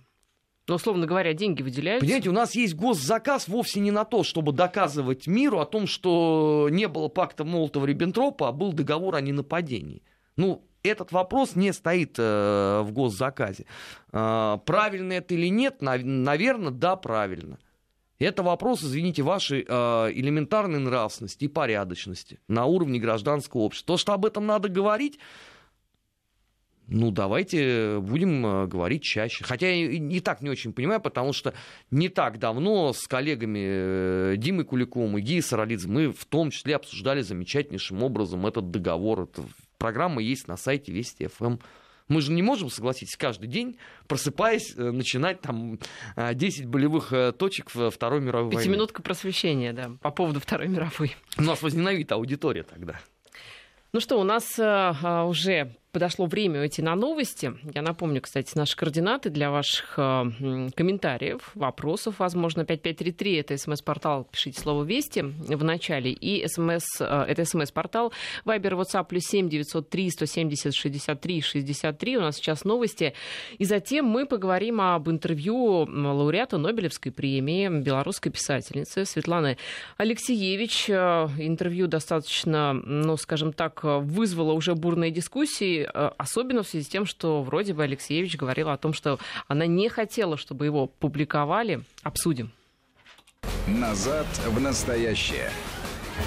Но, 0.67 0.75
условно 0.75 1.07
говоря, 1.07 1.33
деньги 1.33 1.63
выделяются. 1.63 2.05
Понимаете, 2.05 2.29
у 2.29 2.33
нас 2.33 2.53
есть 2.53 2.75
госзаказ 2.75 3.47
вовсе 3.47 3.79
не 3.79 3.89
на 3.89 4.05
то, 4.05 4.23
чтобы 4.23 4.51
доказывать 4.51 5.25
миру 5.25 5.59
о 5.59 5.65
том, 5.65 5.87
что 5.87 6.67
не 6.69 6.87
было 6.87 7.07
пакта 7.07 7.43
Молотова-Риббентропа, 7.43 8.49
а 8.49 8.51
был 8.51 8.71
договор 8.71 9.15
о 9.15 9.21
ненападении. 9.21 10.03
Ну, 10.35 10.63
этот 10.83 11.11
вопрос 11.11 11.55
не 11.55 11.73
стоит 11.73 12.15
э, 12.19 12.81
в 12.83 12.91
госзаказе. 12.91 13.65
Э, 14.11 14.59
правильно 14.63 15.13
это 15.13 15.33
или 15.33 15.47
нет? 15.47 15.81
На, 15.81 15.97
наверное, 15.97 16.71
да, 16.71 16.95
правильно. 16.95 17.57
Это 18.19 18.43
вопрос, 18.43 18.83
извините, 18.83 19.23
вашей 19.23 19.65
э, 19.67 20.11
элементарной 20.13 20.79
нравственности 20.79 21.45
и 21.45 21.47
порядочности 21.47 22.39
на 22.49 22.65
уровне 22.65 22.99
гражданского 22.99 23.61
общества. 23.61 23.93
То, 23.93 23.97
что 23.97 24.13
об 24.13 24.25
этом 24.25 24.45
надо 24.45 24.67
говорить, 24.67 25.19
ну, 26.91 27.11
давайте 27.11 27.99
будем 27.99 28.45
э, 28.45 28.67
говорить 28.67 29.03
чаще. 29.03 29.45
Хотя 29.45 29.69
я 29.69 29.89
и 29.89 30.19
так 30.19 30.41
не 30.41 30.49
очень 30.49 30.73
понимаю, 30.73 30.99
потому 30.99 31.31
что 31.31 31.53
не 31.91 32.09
так 32.09 32.39
давно 32.39 32.91
с 32.91 33.07
коллегами 33.07 33.59
э, 33.61 34.35
Димой 34.37 34.65
Куликовым 34.65 35.17
и 35.17 35.21
Гией 35.21 35.41
Саралидзе 35.41 35.87
мы 35.87 36.11
в 36.11 36.25
том 36.25 36.49
числе 36.51 36.75
обсуждали 36.75 37.21
замечательнейшим 37.21 38.03
образом 38.03 38.45
этот 38.45 38.69
договор. 38.69 39.21
Это 39.21 39.43
программа 39.77 40.21
есть 40.21 40.47
на 40.49 40.57
сайте 40.57 40.91
Вести 40.91 41.27
ФМ. 41.27 41.57
Мы 42.09 42.21
же 42.21 42.31
не 42.31 42.41
можем, 42.41 42.69
согласитесь, 42.69 43.15
каждый 43.15 43.47
день, 43.47 43.77
просыпаясь, 44.07 44.75
э, 44.75 44.91
начинать 44.91 45.41
там 45.41 45.79
10 46.17 46.65
болевых 46.65 47.13
точек 47.37 47.69
Второй 47.69 48.19
мировой 48.19 48.49
войны. 48.49 48.61
Пятиминутка 48.61 49.01
просвещения, 49.01 49.71
да, 49.71 49.91
по 50.01 50.11
поводу 50.11 50.39
Второй 50.41 50.67
мировой. 50.67 51.15
У 51.37 51.43
нас 51.43 51.61
возненавидит 51.61 52.11
аудитория 52.11 52.63
тогда. 52.63 52.99
Ну 53.91 53.99
что, 53.99 54.19
у 54.19 54.23
нас 54.23 54.59
а, 54.59 55.25
уже 55.25 55.75
подошло 55.91 56.27
время 56.27 56.61
уйти 56.61 56.81
на 56.81 56.95
новости. 56.95 57.53
Я 57.73 57.81
напомню, 57.81 58.21
кстати, 58.21 58.55
наши 58.55 58.75
координаты 58.75 59.29
для 59.29 59.49
ваших 59.49 59.95
э, 59.97 60.69
комментариев, 60.75 61.51
вопросов, 61.55 62.15
возможно, 62.19 62.63
5533, 62.63 63.35
это 63.35 63.57
смс-портал, 63.57 64.27
пишите 64.31 64.59
слово 64.59 64.83
«Вести» 64.83 65.21
в 65.21 65.63
начале, 65.63 66.11
и 66.11 66.47
смс, 66.47 67.01
э, 67.01 67.25
это 67.27 67.43
смс-портал 67.45 68.13
Viber, 68.45 68.79
WhatsApp, 68.79 69.07
плюс 69.07 69.23
7 69.25 69.49
903 69.49 70.11
170 70.11 70.75
63 70.75 71.41
63. 71.41 72.17
У 72.17 72.21
нас 72.21 72.35
сейчас 72.35 72.65
новости. 72.65 73.13
И 73.57 73.65
затем 73.65 74.05
мы 74.05 74.25
поговорим 74.25 74.81
об 74.81 75.09
интервью 75.09 75.87
лауреата 75.89 76.57
Нобелевской 76.57 77.11
премии, 77.11 77.67
белорусской 77.67 78.31
писательницы 78.31 79.05
Светланы 79.05 79.57
Алексеевич. 79.97 80.89
Э, 80.89 81.29
интервью 81.39 81.87
достаточно, 81.87 82.73
ну, 82.73 83.17
скажем 83.17 83.53
так, 83.53 83.83
вызвало 83.83 84.53
уже 84.53 84.75
бурные 84.75 85.09
дискуссии 85.09 85.78
Э, 85.93 86.11
особенно 86.17 86.63
в 86.63 86.67
связи 86.67 86.85
с 86.85 86.89
тем, 86.89 87.05
что 87.05 87.43
вроде 87.43 87.73
бы 87.73 87.83
Алексеевич 87.83 88.37
говорила 88.37 88.73
о 88.73 88.77
том, 88.77 88.93
что 88.93 89.19
она 89.47 89.65
не 89.65 89.89
хотела, 89.89 90.37
чтобы 90.37 90.65
его 90.65 90.87
публиковали. 90.87 91.81
Обсудим. 92.03 92.51
Назад 93.67 94.27
в 94.47 94.59
настоящее. 94.59 95.49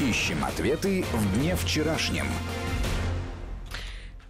Ищем 0.00 0.44
ответы 0.44 1.04
в 1.12 1.38
дне 1.38 1.54
вчерашнем. 1.56 2.26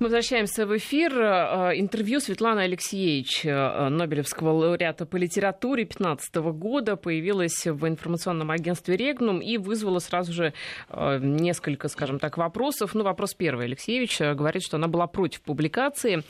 Мы 0.03 0.07
возвращаемся 0.07 0.67
в 0.67 0.77
эфир. 0.77 1.17
Э, 1.17 1.79
интервью 1.79 2.19
Светланы 2.19 2.63
Алексеевич, 2.63 3.47
э, 3.47 3.89
Нобелевского 3.89 4.51
лауреата 4.51 5.07
по 5.07 5.15
литературе 5.15 5.85
2015 5.85 6.51
года, 6.51 6.97
появилось 6.97 7.67
в 7.67 7.87
информационном 7.87 8.51
агентстве 8.51 8.97
«Регнум» 8.97 9.39
и 9.39 9.59
вызвало 9.59 10.01
сразу 10.01 10.33
же 10.33 10.55
э, 10.89 11.19
несколько, 11.23 11.87
скажем 11.87 12.19
так, 12.19 12.37
вопросов. 12.37 12.97
Ну, 12.97 13.05
вопрос 13.05 13.35
первый. 13.35 13.67
Алексеевич 13.67 14.19
говорит, 14.19 14.65
что 14.65 14.77
она 14.77 14.89
была 14.89 15.07
против 15.07 15.41
публикации. 15.43 16.25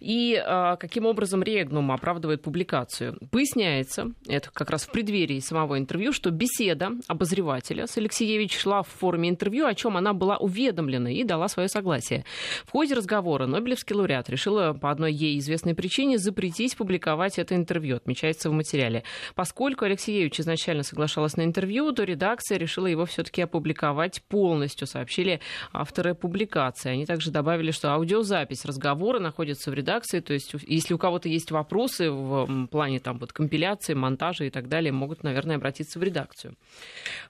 И 0.00 0.42
каким 0.80 1.04
образом 1.04 1.42
«Регнум» 1.42 1.92
оправдывает 1.92 2.40
публикацию? 2.40 3.18
Поясняется, 3.30 4.12
это 4.26 4.50
как 4.50 4.70
раз 4.70 4.86
в 4.86 4.90
преддверии 4.90 5.40
самого 5.40 5.78
интервью, 5.78 6.14
что 6.14 6.30
беседа 6.30 6.92
обозревателя 7.08 7.86
с 7.86 7.98
Алексеевич 7.98 8.58
шла 8.58 8.82
в 8.82 8.88
форме 8.88 9.28
интервью, 9.28 9.66
о 9.66 9.74
чем 9.74 9.98
она 9.98 10.14
была 10.14 10.38
уведомлена 10.38 11.12
и 11.12 11.24
дала 11.24 11.48
свое 11.48 11.68
согласие. 11.68 12.24
В 12.64 12.70
ходе 12.70 12.94
разговора 12.94 13.17
разговора 13.18 13.46
Нобелевский 13.46 13.96
лауреат 13.96 14.30
решила 14.30 14.74
по 14.74 14.92
одной 14.92 15.12
ей 15.12 15.40
известной 15.40 15.74
причине 15.74 16.18
запретить 16.18 16.76
публиковать 16.76 17.40
это 17.40 17.56
интервью, 17.56 17.96
отмечается 17.96 18.48
в 18.48 18.52
материале. 18.52 19.02
Поскольку 19.34 19.84
Алексеевич 19.84 20.38
изначально 20.38 20.84
соглашалась 20.84 21.36
на 21.36 21.42
интервью, 21.42 21.90
то 21.90 22.04
редакция 22.04 22.58
решила 22.58 22.86
его 22.86 23.06
все-таки 23.06 23.42
опубликовать 23.42 24.22
полностью, 24.28 24.86
сообщили 24.86 25.40
авторы 25.72 26.14
публикации. 26.14 26.92
Они 26.92 27.06
также 27.06 27.32
добавили, 27.32 27.72
что 27.72 27.92
аудиозапись 27.92 28.64
разговора 28.64 29.18
находится 29.18 29.72
в 29.72 29.74
редакции, 29.74 30.20
то 30.20 30.32
есть 30.32 30.54
если 30.68 30.94
у 30.94 30.98
кого-то 30.98 31.28
есть 31.28 31.50
вопросы 31.50 32.12
в 32.12 32.68
плане 32.68 33.00
там, 33.00 33.18
вот, 33.18 33.32
компиляции, 33.32 33.94
монтажа 33.94 34.44
и 34.44 34.50
так 34.50 34.68
далее, 34.68 34.92
могут, 34.92 35.24
наверное, 35.24 35.56
обратиться 35.56 35.98
в 35.98 36.04
редакцию. 36.04 36.54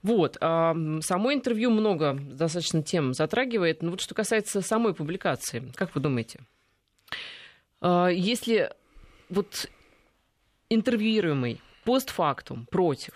Вот. 0.03 0.35
Само 0.35 1.33
интервью 1.33 1.71
много 1.71 2.13
достаточно 2.13 2.83
тем 2.83 3.15
затрагивает. 3.15 3.83
Но 3.83 3.93
вот 3.93 4.03
что 4.03 4.15
касается 4.15 4.61
самой 4.61 4.93
публикации. 4.93 5.63
Как 5.79 5.95
вы 5.95 6.01
думаете? 6.01 6.41
А, 7.81 8.09
если 8.09 8.75
вот 9.29 9.71
интервьюируемый 10.69 11.61
постфактум 11.85 12.67
против, 12.67 13.15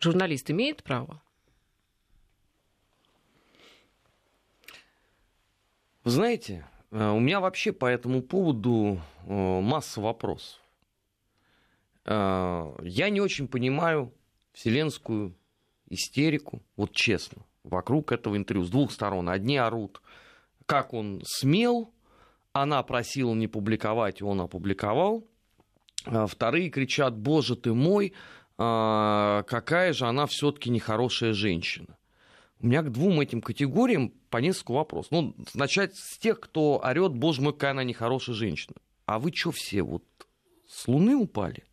журналист 0.00 0.50
имеет 0.50 0.82
право? 0.82 1.22
Вы 6.02 6.10
знаете, 6.10 6.66
э, 6.90 7.08
у 7.08 7.20
меня 7.20 7.38
вообще 7.38 7.70
по 7.70 7.86
этому 7.86 8.20
поводу 8.20 9.00
э, 9.24 9.60
масса 9.60 10.00
вопросов. 10.00 10.60
Э, 12.04 12.74
я 12.82 13.10
не 13.10 13.20
очень 13.20 13.46
понимаю 13.46 14.12
вселенскую 14.54 15.36
истерику, 15.88 16.64
вот 16.74 16.90
честно, 16.90 17.42
вокруг 17.62 18.10
этого 18.10 18.36
интервью 18.36 18.64
с 18.64 18.70
двух 18.70 18.90
сторон. 18.90 19.28
Одни 19.28 19.56
орут, 19.56 20.02
как 20.68 20.92
он 20.92 21.22
смел, 21.24 21.94
она 22.52 22.82
просила 22.82 23.34
не 23.34 23.48
публиковать, 23.48 24.20
он 24.20 24.42
опубликовал. 24.42 25.26
А 26.04 26.26
вторые 26.26 26.68
кричат, 26.68 27.16
боже 27.16 27.56
ты 27.56 27.72
мой, 27.72 28.12
а, 28.58 29.44
какая 29.44 29.94
же 29.94 30.04
она 30.04 30.26
все-таки 30.26 30.68
нехорошая 30.68 31.32
женщина. 31.32 31.96
У 32.60 32.66
меня 32.66 32.82
к 32.82 32.92
двум 32.92 33.18
этим 33.20 33.40
категориям 33.40 34.12
по 34.28 34.38
несколько 34.38 34.72
вопросов. 34.72 35.10
Ну, 35.10 35.34
начать 35.54 35.96
с 35.96 36.18
тех, 36.18 36.38
кто 36.38 36.82
орет, 36.84 37.14
боже 37.14 37.40
мой, 37.40 37.54
какая 37.54 37.70
она 37.70 37.82
нехорошая 37.82 38.36
женщина. 38.36 38.76
А 39.06 39.18
вы 39.18 39.32
что 39.32 39.52
все 39.52 39.82
вот 39.82 40.04
с 40.68 40.86
луны 40.86 41.16
упали? 41.16 41.64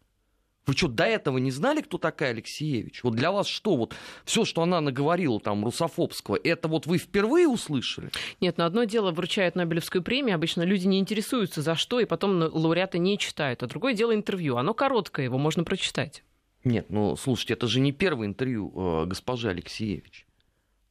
Вы 0.66 0.74
что, 0.76 0.88
до 0.88 1.04
этого 1.04 1.38
не 1.38 1.52
знали, 1.52 1.82
кто 1.82 1.98
такая 1.98 2.32
Алексеевич? 2.32 3.04
Вот 3.04 3.16
для 3.16 3.32
вас 3.32 3.48
что, 3.48 3.76
вот 3.76 3.96
все, 4.24 4.46
что 4.46 4.64
она 4.64 4.82
наговорила 4.82 5.40
там 5.40 5.64
русофобского, 5.64 6.40
это 6.44 6.68
вот 6.68 6.88
вы 6.88 6.98
впервые 6.98 7.48
услышали? 7.48 8.10
Нет, 8.42 8.58
но 8.58 8.66
одно 8.66 8.84
дело 8.86 9.12
вручают 9.12 9.56
Нобелевскую 9.56 10.04
премию, 10.04 10.36
обычно 10.36 10.64
люди 10.64 10.88
не 10.88 11.00
интересуются 11.00 11.62
за 11.62 11.76
что, 11.76 12.00
и 12.00 12.06
потом 12.06 12.42
лауреаты 12.42 12.98
не 12.98 13.18
читают. 13.18 13.62
А 13.62 13.68
другое 13.68 13.94
дело 13.94 14.16
интервью, 14.16 14.58
оно 14.58 14.74
короткое, 14.74 15.26
его 15.26 15.38
можно 15.38 15.64
прочитать. 15.64 16.24
Нет, 16.64 16.88
ну 16.90 17.16
слушайте, 17.16 17.54
это 17.54 17.68
же 17.68 17.80
не 17.80 17.92
первое 17.92 18.26
интервью 18.26 18.74
э, 18.76 19.06
госпожи 19.06 19.50
Алексеевич. 19.50 20.25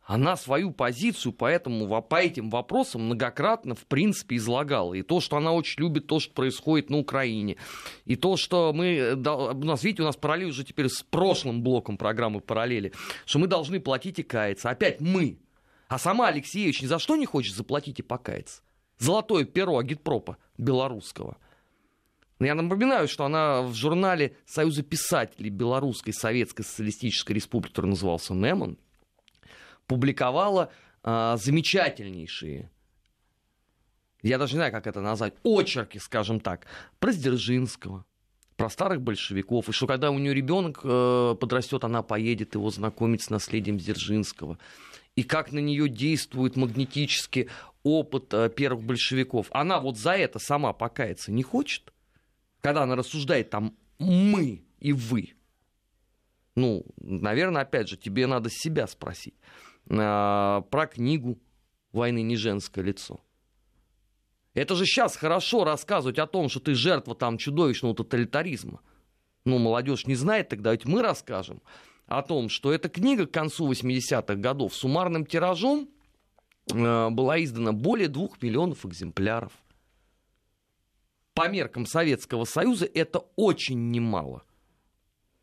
Она 0.06 0.36
свою 0.36 0.70
позицию 0.70 1.32
по, 1.32 1.46
этому, 1.46 2.02
по 2.02 2.16
этим 2.16 2.50
вопросам 2.50 3.06
многократно, 3.06 3.74
в 3.74 3.86
принципе, 3.86 4.36
излагала. 4.36 4.94
И 4.94 5.02
то, 5.02 5.20
что 5.20 5.38
она 5.38 5.52
очень 5.52 5.80
любит 5.80 6.06
то, 6.06 6.20
что 6.20 6.32
происходит 6.34 6.90
на 6.90 6.98
Украине. 6.98 7.56
И 8.04 8.16
то, 8.16 8.36
что 8.36 8.72
мы... 8.74 9.14
У 9.14 9.64
нас, 9.64 9.82
видите, 9.82 10.02
у 10.02 10.06
нас 10.06 10.16
параллель 10.16 10.50
уже 10.50 10.64
теперь 10.64 10.88
с 10.88 11.02
прошлым 11.02 11.62
блоком 11.62 11.96
программы 11.96 12.40
«Параллели», 12.40 12.92
что 13.24 13.38
мы 13.38 13.46
должны 13.46 13.80
платить 13.80 14.18
и 14.18 14.22
каяться. 14.22 14.68
Опять 14.68 15.00
мы. 15.00 15.38
А 15.88 15.98
сама 15.98 16.28
Алексеевич 16.28 16.82
ни 16.82 16.86
за 16.86 16.98
что 16.98 17.16
не 17.16 17.24
хочет 17.24 17.54
заплатить 17.54 17.98
и 17.98 18.02
покаяться. 18.02 18.62
Золотое 18.98 19.44
перо 19.44 19.78
агитпропа 19.78 20.36
белорусского. 20.58 21.38
Я 22.40 22.54
напоминаю, 22.54 23.08
что 23.08 23.24
она 23.24 23.62
в 23.62 23.74
журнале 23.74 24.36
Союза 24.44 24.82
писателей 24.82 25.50
Белорусской 25.50 26.12
Советской 26.12 26.62
Социалистической 26.62 27.34
Республики, 27.36 27.72
который 27.72 27.86
назывался 27.86 28.34
«Неман», 28.34 28.76
публиковала 29.86 30.70
а, 31.02 31.36
замечательнейшие, 31.36 32.70
я 34.22 34.38
даже 34.38 34.54
не 34.54 34.58
знаю, 34.58 34.72
как 34.72 34.86
это 34.86 35.02
назвать, 35.02 35.34
очерки, 35.44 35.98
скажем 35.98 36.40
так, 36.40 36.66
про 36.98 37.12
Сдержинского, 37.12 38.06
про 38.56 38.70
старых 38.70 39.02
большевиков, 39.02 39.68
и 39.68 39.72
что 39.72 39.86
когда 39.86 40.10
у 40.10 40.18
нее 40.18 40.32
ребенок 40.32 40.80
э, 40.82 41.34
подрастет, 41.38 41.84
она 41.84 42.02
поедет 42.02 42.54
его 42.54 42.70
знакомить 42.70 43.22
с 43.22 43.28
наследием 43.28 43.76
Дзержинского, 43.76 44.58
и 45.14 45.24
как 45.24 45.52
на 45.52 45.58
нее 45.58 45.90
действует 45.90 46.56
магнетический 46.56 47.50
опыт 47.82 48.32
э, 48.32 48.48
первых 48.48 48.84
большевиков. 48.84 49.48
Она 49.50 49.78
вот 49.78 49.98
за 49.98 50.12
это 50.12 50.38
сама 50.38 50.72
покаяться 50.72 51.30
не 51.30 51.42
хочет, 51.42 51.92
когда 52.62 52.84
она 52.84 52.96
рассуждает 52.96 53.50
там 53.50 53.76
мы 53.98 54.64
и 54.80 54.92
вы. 54.92 55.34
Ну, 56.56 56.86
наверное, 56.96 57.62
опять 57.62 57.88
же, 57.88 57.96
тебе 57.96 58.26
надо 58.26 58.48
себя 58.50 58.86
спросить. 58.86 59.34
А, 59.90 60.62
про 60.70 60.86
книгу 60.86 61.38
«Войны 61.92 62.22
не 62.22 62.36
женское 62.36 62.82
лицо». 62.82 63.20
Это 64.54 64.76
же 64.76 64.86
сейчас 64.86 65.16
хорошо 65.16 65.64
рассказывать 65.64 66.18
о 66.18 66.26
том, 66.26 66.48
что 66.48 66.60
ты 66.60 66.74
жертва 66.74 67.14
там 67.14 67.38
чудовищного 67.38 67.94
тоталитаризма. 67.94 68.80
Ну, 69.44 69.58
молодежь 69.58 70.06
не 70.06 70.14
знает, 70.14 70.48
тогда 70.48 70.72
ведь 70.72 70.84
мы 70.84 71.02
расскажем 71.02 71.60
о 72.06 72.22
том, 72.22 72.48
что 72.48 72.72
эта 72.72 72.88
книга 72.88 73.26
к 73.26 73.32
концу 73.32 73.70
80-х 73.70 74.34
годов 74.36 74.74
суммарным 74.74 75.26
тиражом 75.26 75.88
э, 76.72 77.10
была 77.10 77.42
издана 77.42 77.72
более 77.72 78.08
двух 78.08 78.40
миллионов 78.40 78.86
экземпляров. 78.86 79.52
По 81.34 81.48
меркам 81.48 81.84
Советского 81.84 82.44
Союза 82.44 82.86
это 82.86 83.24
очень 83.34 83.90
немало. 83.90 84.44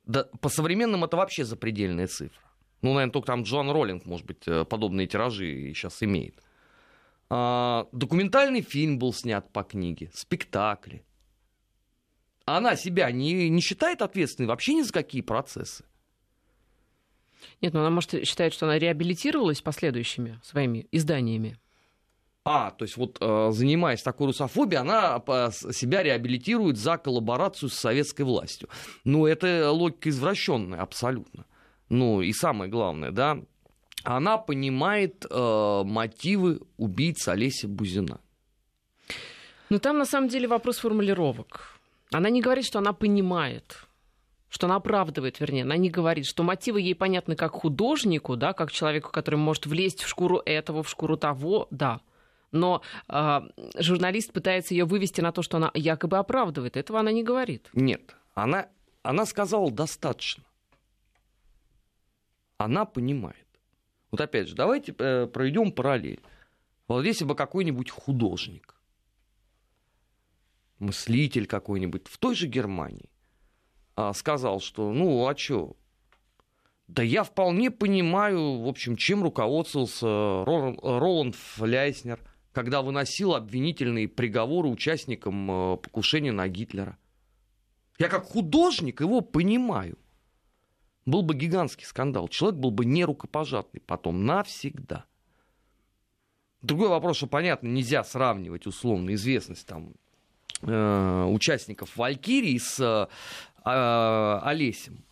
Да, 0.05 0.23
по 0.39 0.49
современным 0.49 1.03
это 1.03 1.17
вообще 1.17 1.43
запредельная 1.43 2.07
цифра. 2.07 2.50
Ну, 2.81 2.93
наверное, 2.93 3.13
только 3.13 3.27
там 3.27 3.43
Джоан 3.43 3.69
Роллинг, 3.69 4.05
может 4.05 4.25
быть, 4.25 4.47
э, 4.47 4.65
подобные 4.65 5.07
тиражи 5.07 5.71
сейчас 5.75 6.01
имеет. 6.01 6.41
А, 7.29 7.87
документальный 7.91 8.61
фильм 8.61 8.99
был 8.99 9.13
снят 9.13 9.51
по 9.53 9.63
книге, 9.63 10.09
спектакли. 10.13 11.05
Она 12.45 12.75
себя 12.75 13.11
не, 13.11 13.49
не 13.49 13.61
считает 13.61 14.01
ответственной 14.01 14.47
вообще 14.47 14.73
ни 14.73 14.81
за 14.81 14.91
какие 14.91 15.21
процессы. 15.21 15.85
Нет, 17.61 17.73
но 17.73 17.81
она, 17.81 17.89
может, 17.89 18.27
считает, 18.27 18.53
что 18.53 18.65
она 18.65 18.77
реабилитировалась 18.77 19.61
последующими 19.61 20.39
своими 20.43 20.87
изданиями. 20.91 21.57
А, 22.43 22.71
то 22.71 22.85
есть 22.85 22.97
вот 22.97 23.17
э, 23.21 23.51
занимаясь 23.51 24.01
такой 24.01 24.27
русофобией, 24.27 24.81
она 24.81 25.21
себя 25.71 26.01
реабилитирует 26.01 26.77
за 26.77 26.97
коллаборацию 26.97 27.69
с 27.69 27.75
советской 27.75 28.23
властью. 28.23 28.67
Ну, 29.03 29.27
это 29.27 29.71
логика 29.71 30.09
извращенная 30.09 30.81
абсолютно. 30.81 31.45
Ну 31.91 32.21
и 32.21 32.31
самое 32.31 32.71
главное, 32.71 33.11
да, 33.11 33.37
она 34.05 34.37
понимает 34.37 35.25
э, 35.29 35.81
мотивы 35.83 36.61
убийцы 36.77 37.27
Олеся 37.27 37.67
Бузина. 37.67 38.21
Но 39.69 39.77
там 39.77 39.97
на 39.97 40.05
самом 40.05 40.29
деле 40.29 40.47
вопрос 40.47 40.77
формулировок. 40.77 41.81
Она 42.13 42.29
не 42.29 42.41
говорит, 42.41 42.63
что 42.63 42.79
она 42.79 42.93
понимает, 42.93 43.89
что 44.47 44.67
она 44.67 44.77
оправдывает, 44.77 45.41
вернее, 45.41 45.63
она 45.63 45.75
не 45.75 45.89
говорит, 45.89 46.27
что 46.27 46.43
мотивы 46.43 46.79
ей 46.79 46.95
понятны 46.95 47.35
как 47.35 47.51
художнику, 47.51 48.37
да, 48.37 48.53
как 48.53 48.71
человеку, 48.71 49.11
который 49.11 49.35
может 49.35 49.65
влезть 49.65 50.03
в 50.03 50.07
шкуру 50.07 50.41
этого, 50.45 50.83
в 50.83 50.89
шкуру 50.89 51.17
того, 51.17 51.67
да. 51.71 51.99
Но 52.53 52.81
э, 53.09 53.41
журналист 53.77 54.31
пытается 54.31 54.73
ее 54.73 54.85
вывести 54.85 55.19
на 55.19 55.33
то, 55.33 55.41
что 55.41 55.57
она 55.57 55.71
якобы 55.73 56.17
оправдывает. 56.19 56.77
Этого 56.77 57.01
она 57.01 57.11
не 57.11 57.23
говорит. 57.23 57.69
Нет, 57.73 58.15
она, 58.33 58.69
она 59.03 59.25
сказала 59.25 59.69
достаточно 59.69 60.45
она 62.63 62.85
понимает. 62.85 63.47
Вот 64.11 64.21
опять 64.21 64.47
же, 64.47 64.55
давайте 64.55 64.93
э, 64.97 65.27
проведем 65.27 65.71
параллель. 65.71 66.21
Вот 66.87 67.05
если 67.05 67.25
бы 67.25 67.35
какой-нибудь 67.35 67.89
художник, 67.89 68.75
мыслитель 70.79 71.47
какой-нибудь 71.47 72.07
в 72.07 72.17
той 72.17 72.35
же 72.35 72.47
Германии 72.47 73.09
а, 73.95 74.13
сказал, 74.13 74.59
что 74.59 74.91
ну 74.91 75.27
а 75.27 75.35
чё, 75.35 75.75
да 76.87 77.03
я 77.03 77.23
вполне 77.23 77.71
понимаю, 77.71 78.59
в 78.59 78.67
общем, 78.67 78.95
чем 78.95 79.23
руководствовался 79.23 80.43
Роланд 80.45 81.35
Фляйснер, 81.35 82.19
когда 82.51 82.81
выносил 82.81 83.33
обвинительные 83.33 84.09
приговоры 84.09 84.67
участникам 84.67 85.49
э, 85.49 85.77
покушения 85.77 86.33
на 86.33 86.47
Гитлера. 86.49 86.97
Я 87.97 88.09
как 88.09 88.25
художник 88.25 88.99
его 88.99 89.21
понимаю 89.21 89.97
был 91.05 91.21
бы 91.21 91.35
гигантский 91.35 91.85
скандал. 91.85 92.27
Человек 92.27 92.59
был 92.59 92.71
бы 92.71 92.85
нерукопожатный 92.85 93.81
потом 93.81 94.25
навсегда. 94.25 95.05
Другой 96.61 96.89
вопрос, 96.89 97.17
что, 97.17 97.27
понятно, 97.27 97.67
нельзя 97.67 98.03
сравнивать 98.03 98.67
условно 98.67 99.13
известность 99.15 99.65
там, 99.65 99.93
э, 100.61 101.23
участников 101.25 101.97
Валькирии 101.97 102.57
с 102.59 102.79
э, 102.79 104.39
Олесем. 104.43 105.03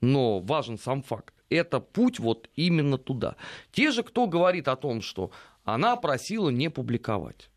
Но 0.00 0.40
важен 0.40 0.78
сам 0.78 1.02
факт. 1.02 1.34
Это 1.48 1.80
путь 1.80 2.18
вот 2.18 2.50
именно 2.54 2.98
туда. 2.98 3.36
Те 3.72 3.90
же, 3.90 4.02
кто 4.02 4.26
говорит 4.26 4.68
о 4.68 4.76
том, 4.76 5.00
что 5.00 5.30
она 5.64 5.96
просила 5.96 6.50
не 6.50 6.68
публиковать. 6.68 7.50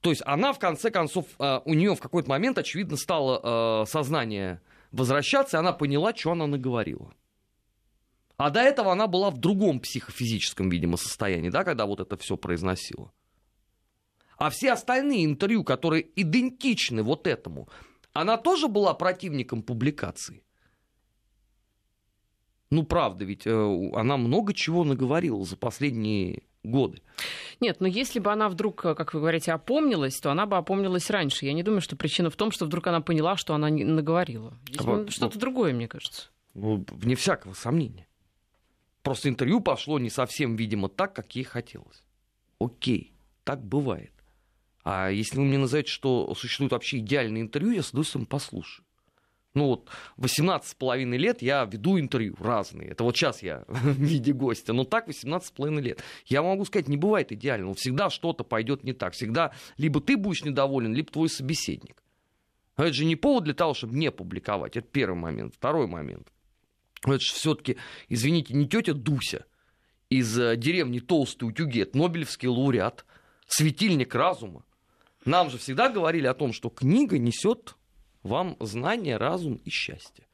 То 0.00 0.10
есть 0.10 0.22
она, 0.24 0.52
в 0.52 0.58
конце 0.58 0.90
концов, 0.90 1.26
э, 1.38 1.60
у 1.64 1.74
нее 1.74 1.94
в 1.94 2.00
какой-то 2.00 2.30
момент, 2.30 2.56
очевидно, 2.56 2.96
стало 2.96 3.82
э, 3.82 3.86
сознание 3.86 4.62
возвращаться, 4.96 5.56
и 5.56 5.60
она 5.60 5.72
поняла, 5.72 6.14
что 6.14 6.32
она 6.32 6.46
наговорила. 6.46 7.12
А 8.36 8.50
до 8.50 8.60
этого 8.60 8.92
она 8.92 9.06
была 9.06 9.30
в 9.30 9.38
другом 9.38 9.80
психофизическом, 9.80 10.68
видимо, 10.68 10.96
состоянии, 10.96 11.48
да, 11.48 11.64
когда 11.64 11.86
вот 11.86 12.00
это 12.00 12.16
все 12.16 12.36
произносила. 12.36 13.12
А 14.36 14.50
все 14.50 14.72
остальные 14.72 15.24
интервью, 15.24 15.64
которые 15.64 16.06
идентичны 16.20 17.02
вот 17.02 17.26
этому, 17.26 17.68
она 18.12 18.36
тоже 18.36 18.68
была 18.68 18.92
противником 18.92 19.62
публикации. 19.62 20.42
Ну, 22.70 22.84
правда, 22.84 23.24
ведь 23.24 23.46
э, 23.46 23.90
она 23.94 24.16
много 24.16 24.52
чего 24.52 24.84
наговорила 24.84 25.44
за 25.44 25.56
последние 25.56 26.42
годы. 26.66 27.00
Нет, 27.60 27.80
но 27.80 27.86
если 27.86 28.18
бы 28.18 28.32
она 28.32 28.48
вдруг, 28.48 28.84
э, 28.84 28.94
как 28.94 29.14
вы 29.14 29.20
говорите, 29.20 29.52
опомнилась, 29.52 30.18
то 30.20 30.30
она 30.30 30.46
бы 30.46 30.56
опомнилась 30.56 31.10
раньше. 31.10 31.46
Я 31.46 31.52
не 31.52 31.62
думаю, 31.62 31.80
что 31.80 31.96
причина 31.96 32.30
в 32.30 32.36
том, 32.36 32.50
что 32.50 32.66
вдруг 32.66 32.86
она 32.86 33.00
поняла, 33.00 33.36
что 33.36 33.54
она 33.54 33.68
наговорила. 33.68 34.58
Здесь 34.68 34.80
а, 34.86 35.10
что-то 35.10 35.34
ну, 35.34 35.40
другое, 35.40 35.72
мне 35.72 35.88
кажется. 35.88 36.28
Ну, 36.54 36.84
вне 36.90 37.14
всякого 37.16 37.54
сомнения. 37.54 38.06
Просто 39.02 39.28
интервью 39.28 39.60
пошло 39.60 39.98
не 39.98 40.10
совсем, 40.10 40.56
видимо, 40.56 40.88
так, 40.88 41.14
как 41.14 41.34
ей 41.36 41.44
хотелось. 41.44 42.02
Окей, 42.58 43.12
так 43.44 43.64
бывает. 43.64 44.12
А 44.82 45.10
если 45.10 45.38
вы 45.38 45.44
мне 45.44 45.58
назовете, 45.58 45.90
что 45.90 46.32
существует 46.34 46.72
вообще 46.72 46.98
идеальное 46.98 47.40
интервью, 47.42 47.72
я 47.72 47.82
с 47.82 47.90
удовольствием 47.90 48.26
послушаю. 48.26 48.85
Ну 49.56 49.68
вот, 49.68 49.88
18 50.18 50.68
с 50.68 50.74
половиной 50.74 51.16
лет 51.16 51.40
я 51.40 51.64
веду 51.64 51.98
интервью 51.98 52.36
разные. 52.38 52.90
Это 52.90 53.04
вот 53.04 53.16
сейчас 53.16 53.42
я 53.42 53.64
в 53.68 53.98
виде 53.98 54.34
гостя. 54.34 54.74
Но 54.74 54.84
так 54.84 55.06
18 55.06 55.48
с 55.48 55.50
половиной 55.50 55.80
лет. 55.80 56.02
Я 56.26 56.42
могу 56.42 56.66
сказать, 56.66 56.88
не 56.88 56.98
бывает 56.98 57.32
идеально. 57.32 57.72
Всегда 57.72 58.10
что-то 58.10 58.44
пойдет 58.44 58.84
не 58.84 58.92
так. 58.92 59.14
Всегда 59.14 59.52
либо 59.78 60.02
ты 60.02 60.18
будешь 60.18 60.44
недоволен, 60.44 60.92
либо 60.94 61.10
твой 61.10 61.30
собеседник. 61.30 62.02
Это 62.76 62.92
же 62.92 63.06
не 63.06 63.16
повод 63.16 63.44
для 63.44 63.54
того, 63.54 63.72
чтобы 63.72 63.96
не 63.96 64.10
публиковать. 64.10 64.76
Это 64.76 64.86
первый 64.86 65.16
момент. 65.16 65.54
Второй 65.54 65.86
момент. 65.86 66.28
Это 67.02 67.18
же 67.18 67.32
все-таки, 67.32 67.78
извините, 68.10 68.52
не 68.52 68.68
тетя 68.68 68.92
Дуся 68.92 69.46
из 70.10 70.38
э, 70.38 70.56
деревни 70.56 70.98
Толстый 70.98 71.44
утюги, 71.44 71.80
это 71.80 71.96
Нобелевский 71.96 72.48
лауреат, 72.48 73.06
светильник 73.46 74.14
разума. 74.14 74.64
Нам 75.24 75.48
же 75.48 75.56
всегда 75.56 75.88
говорили 75.88 76.26
о 76.26 76.34
том, 76.34 76.52
что 76.52 76.68
книга 76.68 77.16
несет 77.16 77.75
вам 78.26 78.56
знание, 78.60 79.16
разум 79.16 79.60
и 79.64 79.70
счастье. 79.70 80.26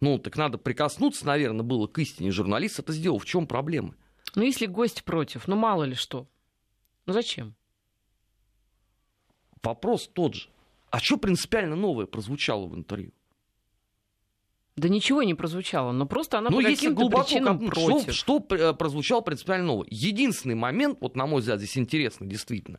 Ну, 0.00 0.18
так 0.18 0.36
надо 0.36 0.58
прикоснуться, 0.58 1.26
наверное, 1.26 1.64
было 1.64 1.86
к 1.86 1.98
истине. 1.98 2.30
Журналист 2.30 2.78
это 2.78 2.92
сделал. 2.92 3.18
В 3.18 3.24
чем 3.24 3.46
проблема? 3.46 3.94
Ну, 4.34 4.42
если 4.42 4.66
гость 4.66 5.04
против, 5.04 5.48
ну, 5.48 5.56
мало 5.56 5.84
ли 5.84 5.94
что. 5.94 6.28
Ну, 7.06 7.12
зачем? 7.12 7.54
Вопрос 9.62 10.08
тот 10.12 10.34
же. 10.34 10.48
А 10.90 10.98
что 11.00 11.16
принципиально 11.16 11.76
новое 11.76 12.06
прозвучало 12.06 12.66
в 12.66 12.74
интервью? 12.76 13.12
Да 14.76 14.90
ничего 14.90 15.22
не 15.22 15.32
прозвучало, 15.32 15.92
но 15.92 16.04
просто 16.04 16.36
она 16.38 16.50
ну, 16.50 16.58
по 16.58 16.60
если 16.60 16.74
каким-то 16.74 17.00
глубоко 17.00 17.24
причинам 17.24 17.58
копнуть, 17.58 17.74
против. 17.74 18.14
Что, 18.14 18.40
что 18.40 18.54
э, 18.54 18.74
прозвучало 18.74 19.22
принципиально 19.22 19.66
нового? 19.66 19.86
Единственный 19.88 20.54
момент, 20.54 20.98
вот 21.00 21.16
на 21.16 21.26
мой 21.26 21.40
взгляд, 21.40 21.60
здесь 21.60 21.78
интересно 21.78 22.26
действительно, 22.26 22.78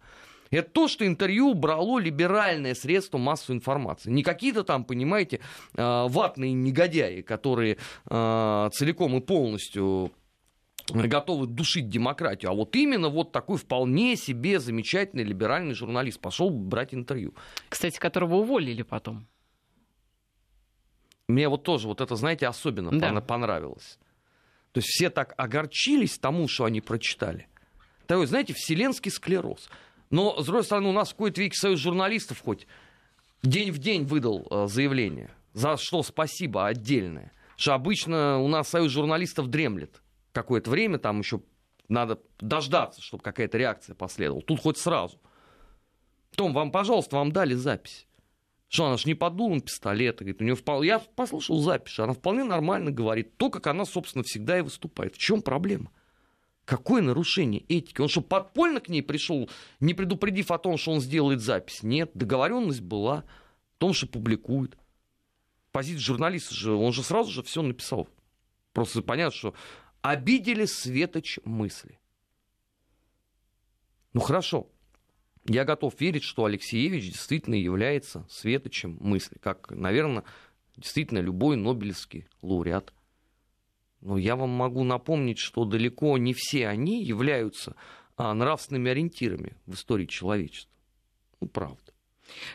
это 0.52 0.70
то, 0.70 0.88
что 0.88 1.06
интервью 1.06 1.54
брало 1.54 2.00
либеральное 2.00 2.76
средство 2.76 3.18
массовой 3.18 3.58
информации. 3.58 4.10
Не 4.10 4.24
какие-то 4.24 4.64
там, 4.64 4.84
понимаете, 4.84 5.40
э, 5.76 6.06
ватные 6.08 6.54
негодяи, 6.54 7.22
которые 7.22 7.78
э, 8.10 8.70
целиком 8.74 9.18
и 9.18 9.22
полностью 9.22 10.12
готовы 10.90 11.48
душить 11.48 11.90
демократию, 11.90 12.52
а 12.52 12.54
вот 12.54 12.76
именно 12.76 13.10
вот 13.10 13.32
такой 13.32 13.58
вполне 13.58 14.16
себе 14.16 14.60
замечательный 14.60 15.24
либеральный 15.24 15.74
журналист 15.74 16.20
пошел 16.20 16.50
брать 16.50 16.94
интервью. 16.94 17.34
Кстати, 17.70 17.98
которого 17.98 18.36
уволили 18.36 18.84
потом. 18.84 19.28
Мне 21.28 21.50
вот 21.50 21.64
тоже 21.64 21.88
вот 21.88 22.00
это, 22.00 22.16
знаете, 22.16 22.48
особенно 22.48 22.98
Да. 22.98 23.20
понравилось. 23.20 24.00
То 24.72 24.80
есть 24.80 24.88
все 24.90 25.10
так 25.10 25.34
огорчились 25.38 26.18
тому, 26.18 26.48
что 26.48 26.64
они 26.66 26.82
прочитали. 26.82 27.48
Такой, 28.06 28.26
знаете, 28.28 28.54
вселенский 28.54 29.12
склероз. 29.12 29.70
Но, 30.10 30.42
с 30.42 30.46
другой 30.46 30.64
стороны, 30.64 30.90
у 30.90 30.94
нас 30.94 31.10
какой-то 31.10 31.42
веке 31.42 31.56
союз 31.56 31.80
журналистов 31.80 32.42
хоть 32.44 32.68
день 33.44 33.72
в 33.72 33.78
день 33.78 34.06
выдал 34.06 34.48
э, 34.50 34.68
заявление. 34.68 35.32
За 35.54 35.78
что 35.78 36.04
спасибо 36.04 36.68
отдельное. 36.68 37.32
Что 37.56 37.74
обычно 37.74 38.40
у 38.40 38.48
нас 38.48 38.70
союз 38.70 38.92
журналистов 38.92 39.48
дремлет. 39.48 40.02
Какое-то 40.32 40.70
время 40.70 41.00
там 41.00 41.20
еще 41.20 41.42
надо 41.90 42.20
дождаться, 42.40 43.02
чтобы 43.02 43.24
какая-то 43.24 43.58
реакция 43.58 43.96
последовала. 43.96 44.42
Тут 44.42 44.62
хоть 44.62 44.78
сразу. 44.78 45.20
Том, 46.36 46.54
вам, 46.54 46.72
пожалуйста, 46.72 47.16
вам 47.16 47.32
дали 47.32 47.56
запись. 47.56 48.06
Что 48.68 48.86
она 48.86 48.98
же 48.98 49.08
не 49.08 49.16
под 49.16 49.36
дулом 49.36 49.62
пистолета. 49.62 50.24
Говорит, 50.24 50.42
у 50.42 50.44
нее 50.44 50.56
вполне... 50.56 50.88
Я 50.88 51.00
послушал 51.00 51.60
запись, 51.60 51.98
она 51.98 52.14
вполне 52.14 52.44
нормально 52.44 52.92
говорит. 52.92 53.38
То, 53.38 53.50
как 53.50 53.66
она, 53.66 53.86
собственно, 53.86 54.24
всегда 54.24 54.60
и 54.60 54.62
выступает. 54.62 55.16
В 55.16 55.18
чем 55.18 55.42
проблема? 55.42 55.90
Какое 56.68 57.02
нарушение 57.02 57.62
этики? 57.70 58.02
Он 58.02 58.10
что, 58.10 58.20
подпольно 58.20 58.82
к 58.82 58.90
ней 58.90 59.02
пришел, 59.02 59.50
не 59.80 59.94
предупредив 59.94 60.52
о 60.52 60.58
том, 60.58 60.76
что 60.76 60.92
он 60.92 61.00
сделает 61.00 61.40
запись? 61.40 61.82
Нет, 61.82 62.12
договоренность 62.14 62.82
была 62.82 63.24
в 63.76 63.78
том, 63.78 63.94
что 63.94 64.06
публикует. 64.06 64.78
Позиция 65.72 66.02
журналиста 66.02 66.54
же, 66.54 66.74
он 66.74 66.92
же 66.92 67.04
сразу 67.04 67.32
же 67.32 67.42
все 67.42 67.62
написал. 67.62 68.10
Просто 68.74 69.02
понятно, 69.02 69.34
что 69.34 69.54
обидели 70.02 70.66
светоч 70.66 71.40
мысли. 71.46 72.02
Ну 74.12 74.20
хорошо, 74.20 74.68
я 75.46 75.64
готов 75.64 75.98
верить, 76.02 76.24
что 76.24 76.44
Алексеевич 76.44 77.06
действительно 77.06 77.56
является 77.56 78.28
светочем 78.30 78.98
мысли, 79.00 79.38
как, 79.40 79.72
наверное, 79.72 80.26
действительно 80.76 81.20
любой 81.20 81.56
нобелевский 81.56 82.28
лауреат. 82.42 82.94
Но 84.02 84.18
я 84.18 84.36
вам 84.36 84.50
могу 84.50 84.84
напомнить, 84.84 85.40
что 85.40 85.66
далеко 85.66 86.18
не 86.18 86.34
все 86.34 86.68
они 86.68 87.04
являются 87.04 87.76
а, 88.16 88.34
нравственными 88.34 88.92
ориентирами 88.92 89.58
в 89.66 89.74
истории 89.74 90.06
человечества. 90.06 90.72
Ну, 91.42 91.48
правда. 91.48 91.94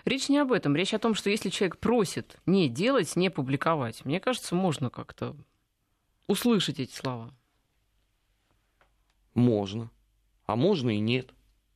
Речь 0.05 0.29
не 0.29 0.39
об 0.39 0.53
этом. 0.53 0.77
Речь 0.77 0.95
о 0.95 0.99
том, 0.99 1.15
что 1.15 1.31
если 1.31 1.49
человек 1.49 1.79
просит 1.79 2.37
не 2.47 2.69
делать, 2.69 3.17
не 3.17 3.31
публиковать, 3.31 4.05
мне 4.05 4.21
кажется, 4.21 4.55
можно 4.55 4.91
как-то 4.91 5.37
услышать 6.27 6.79
эти 6.81 6.95
слова. 6.95 7.35
Можно. 9.35 9.91
А 10.47 10.57
можно 10.57 10.91
и 10.91 11.01
нет. 11.01 11.31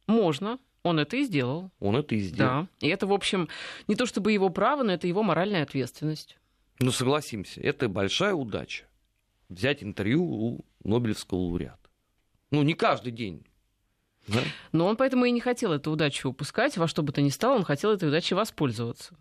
Можно. 0.07 0.59
Он 0.83 1.00
это 1.00 1.16
и 1.16 1.24
сделал. 1.24 1.70
Он 1.81 1.96
это 1.96 2.14
и 2.14 2.20
сделал. 2.20 2.62
Да. 2.62 2.68
И 2.81 2.88
это, 2.88 3.07
в 3.07 3.12
общем, 3.12 3.48
не 3.88 3.96
то 3.96 4.07
чтобы 4.07 4.33
его 4.33 4.50
право, 4.50 4.83
но 4.83 4.92
это 4.92 5.07
его 5.07 5.22
моральная 5.22 5.62
ответственность. 5.62 6.38
Ну, 6.79 6.92
согласимся, 6.92 7.61
это 7.61 7.88
большая 7.88 8.35
удача. 8.35 8.85
Взять 9.49 9.83
интервью 9.83 10.25
у 10.25 10.65
Нобелевского 10.85 11.39
лауреата. 11.39 11.89
Ну, 12.51 12.63
не 12.63 12.75
каждый 12.75 13.13
день. 13.13 13.47
Да? 14.29 14.41
Но 14.73 14.87
он 14.87 14.97
поэтому 14.97 15.25
и 15.25 15.31
не 15.31 15.41
хотел 15.41 15.73
эту 15.73 15.91
удачу 15.91 16.31
упускать. 16.31 16.77
Во 16.77 16.89
что 16.89 17.03
бы 17.03 17.13
то 17.13 17.23
ни 17.23 17.29
стало, 17.29 17.57
он 17.57 17.65
хотел 17.65 17.93
этой 17.93 18.09
удачей 18.09 18.35
воспользоваться. 18.35 19.17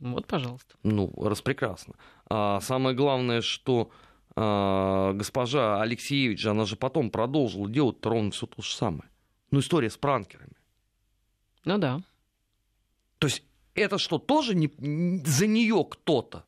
Вот, 0.00 0.26
пожалуйста. 0.26 0.76
Ну, 0.82 1.12
распрекрасно. 1.16 1.94
А 2.28 2.60
самое 2.60 2.96
главное, 2.96 3.40
что 3.42 3.90
а, 4.36 5.12
госпожа 5.12 5.80
Алексеевич, 5.80 6.44
она 6.46 6.64
же 6.64 6.76
потом 6.76 7.10
продолжила 7.10 7.68
делать 7.68 8.04
ровно 8.04 8.30
все 8.32 8.46
то 8.46 8.60
же 8.60 8.74
самое. 8.74 9.08
Ну, 9.50 9.60
история 9.60 9.90
с 9.90 9.96
пранкерами. 9.96 10.56
Ну 11.64 11.78
да. 11.78 12.00
То 13.18 13.28
есть 13.28 13.44
это 13.74 13.98
что, 13.98 14.18
тоже 14.18 14.54
не, 14.54 14.68
за 15.24 15.46
нее 15.46 15.86
кто-то? 15.88 16.44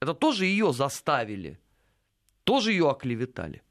Это 0.00 0.14
тоже 0.14 0.46
ее 0.46 0.72
заставили? 0.72 1.60
Тоже 2.44 2.72
ее 2.72 2.90
оклеветали? 2.90 3.62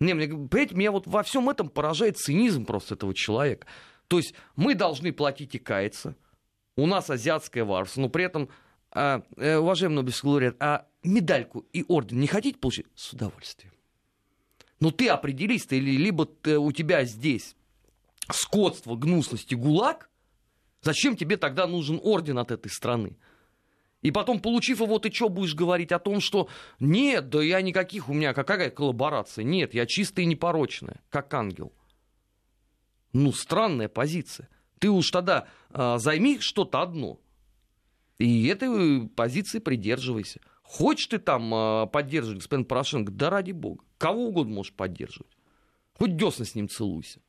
Не, 0.00 0.14
мне, 0.14 0.26
понимаете, 0.26 0.74
меня 0.74 0.90
вот 0.90 1.06
во 1.06 1.22
всем 1.22 1.48
этом 1.48 1.68
поражает 1.68 2.18
цинизм 2.18 2.64
просто 2.64 2.94
этого 2.94 3.14
человека. 3.14 3.66
То 4.08 4.18
есть 4.18 4.34
мы 4.56 4.74
должны 4.74 5.12
платить 5.12 5.54
и 5.54 5.58
каяться. 5.58 6.16
У 6.76 6.86
нас 6.86 7.08
азиатское 7.08 7.64
варварство, 7.64 8.00
но 8.00 8.08
при 8.08 8.24
этом, 8.24 8.48
а, 8.90 9.22
э, 9.36 9.56
уважаемый 9.58 9.96
Нобелевский 9.96 10.56
а 10.58 10.86
медальку 11.04 11.66
и 11.72 11.84
орден 11.86 12.18
не 12.18 12.26
хотите 12.26 12.58
получить? 12.58 12.86
С 12.94 13.12
удовольствием. 13.12 13.72
Ну 14.80 14.90
ты 14.90 15.08
определись, 15.08 15.66
ты, 15.66 15.78
либо 15.78 16.26
ты, 16.26 16.58
у 16.58 16.72
тебя 16.72 17.04
здесь 17.04 17.54
скотство, 18.30 18.96
гнусность 18.96 19.52
и 19.52 19.54
гулаг, 19.54 20.10
зачем 20.80 21.16
тебе 21.16 21.36
тогда 21.36 21.66
нужен 21.66 22.00
орден 22.02 22.38
от 22.38 22.50
этой 22.50 22.70
страны? 22.70 23.16
И 24.02 24.10
потом, 24.10 24.40
получив 24.40 24.80
его, 24.80 24.98
ты 24.98 25.12
что 25.12 25.28
будешь 25.28 25.54
говорить 25.54 25.92
о 25.92 26.00
том, 26.00 26.20
что 26.20 26.48
нет, 26.80 27.28
да 27.28 27.40
я 27.42 27.62
никаких, 27.62 28.08
у 28.08 28.12
меня 28.12 28.34
какая 28.34 28.68
коллаборация? 28.70 29.44
Нет, 29.44 29.74
я 29.74 29.86
чистая 29.86 30.24
и 30.24 30.28
непорочная, 30.28 31.00
как 31.08 31.32
ангел. 31.34 31.72
Ну, 33.12 33.32
странная 33.32 33.88
позиция. 33.88 34.48
Ты 34.80 34.90
уж 34.90 35.10
тогда 35.10 35.46
э, 35.70 35.98
займи 35.98 36.40
что-то 36.40 36.82
одно. 36.82 37.20
И 38.18 38.46
этой 38.46 39.08
позиции 39.08 39.60
придерживайся. 39.60 40.40
Хочешь 40.62 41.06
ты 41.06 41.18
там 41.18 41.54
э, 41.54 41.86
поддерживать 41.86 42.38
господин 42.38 42.64
Порошенко, 42.64 43.12
да 43.12 43.30
ради 43.30 43.52
бога. 43.52 43.84
Кого 43.98 44.28
угодно 44.28 44.54
можешь 44.54 44.72
поддерживать. 44.72 45.30
Хоть 45.94 46.16
десна 46.16 46.44
с 46.44 46.56
ним 46.56 46.68
целуйся. 46.68 47.20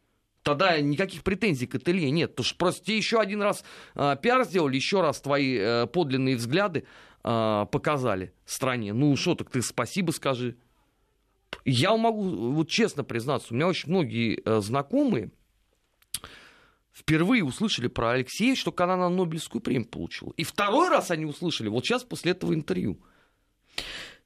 Тогда 0.44 0.80
никаких 0.80 1.24
претензий 1.24 1.68
к 1.68 1.76
ателье 1.76 2.12
нет. 2.12 2.32
Потому 2.32 2.46
что 2.46 2.58
просто 2.58 2.86
тебе 2.86 2.98
еще 2.98 3.20
один 3.20 3.42
раз 3.42 3.64
э, 3.96 4.18
пиар 4.22 4.44
сделали, 4.44 4.76
еще 4.76 5.02
раз 5.02 5.22
твои 5.22 5.58
э, 5.58 5.88
подлинные 5.88 6.36
взгляды 6.36 6.84
э, 7.24 7.66
показали 7.72 8.34
стране. 8.46 8.94
Ну 8.94 9.16
что, 9.16 9.36
так 9.36 9.50
ты 9.50 9.62
спасибо 9.62 10.12
скажи. 10.12 10.58
Я 11.66 11.96
могу 11.96 12.52
вот 12.52 12.68
честно 12.68 13.04
признаться, 13.04 13.54
у 13.54 13.56
меня 13.56 13.68
очень 13.68 13.90
многие 13.90 14.42
э, 14.44 14.60
знакомые 14.60 15.32
впервые 16.94 17.44
услышали 17.44 17.88
про 17.88 18.12
Алексея, 18.12 18.56
что 18.56 18.72
когда 18.72 18.94
она 18.94 19.10
Нобелевскую 19.10 19.62
премию 19.62 19.88
получила. 19.88 20.34
И 20.38 20.44
второй 20.44 20.90
раз 20.90 21.10
они 21.10 21.26
услышали 21.26 21.70
вот 21.70 21.86
сейчас 21.86 22.04
после 22.04 22.32
этого 22.32 22.54
интервью. 22.54 23.00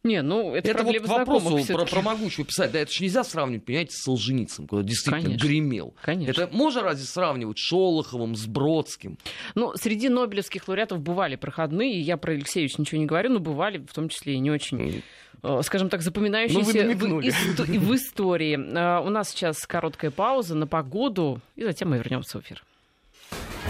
Не, 0.04 0.22
ну 0.22 0.56
это, 0.56 0.72
это 0.72 0.84
вот 0.84 0.96
к 0.96 1.08
вопросу 1.08 1.60
про, 1.74 1.86
про 1.86 2.02
могучего 2.02 2.46
писать. 2.46 2.72
Да, 2.72 2.80
это 2.80 2.92
же 2.92 3.04
нельзя 3.04 3.24
сравнивать, 3.26 3.66
понимаете, 3.66 3.92
с 3.92 4.04
Солженицыным, 4.04 4.68
когда 4.70 4.84
действительно 4.84 5.24
Конечно. 5.24 5.46
гремел. 5.48 5.94
Конечно. 6.02 6.44
Это 6.44 6.56
можно 6.56 6.82
разве 6.82 7.06
сравнивать 7.06 7.58
с 7.58 7.62
Шолоховым, 7.62 8.36
с 8.36 8.46
Бродским? 8.46 9.18
Ну, 9.56 9.74
среди 9.76 10.08
нобелевских 10.08 10.68
лауреатов 10.68 11.02
бывали 11.02 11.36
проходные, 11.36 11.96
и 11.98 12.00
я 12.00 12.16
про 12.16 12.34
Алексеевича 12.34 12.76
ничего 12.80 13.02
не 13.02 13.06
говорю, 13.08 13.32
но 13.32 13.40
бывали 13.40 13.80
в 13.80 13.92
том 13.94 14.08
числе 14.08 14.36
и 14.36 14.40
не 14.40 14.50
очень, 14.52 15.04
э, 15.44 15.62
скажем 15.64 15.90
так, 15.90 16.02
запоминающиеся 16.02 16.84
Ну, 16.86 16.96
вы 16.96 17.22
в, 17.22 17.26
исто- 17.26 17.78
в 17.80 17.96
истории. 17.96 18.56
Э, 18.56 19.06
У 19.06 19.10
нас 19.10 19.32
сейчас 19.32 19.66
короткая 19.66 20.12
пауза 20.12 20.56
на 20.56 20.68
погоду, 20.68 21.42
и 21.58 21.64
затем 21.64 21.90
мы 21.90 21.98
вернемся 21.98 22.40
в 22.40 22.44
эфир. 22.44 22.64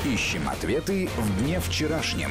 Ищем 0.05 0.47
ответы 0.47 1.09
в 1.17 1.41
дне 1.43 1.59
вчерашнем. 1.59 2.29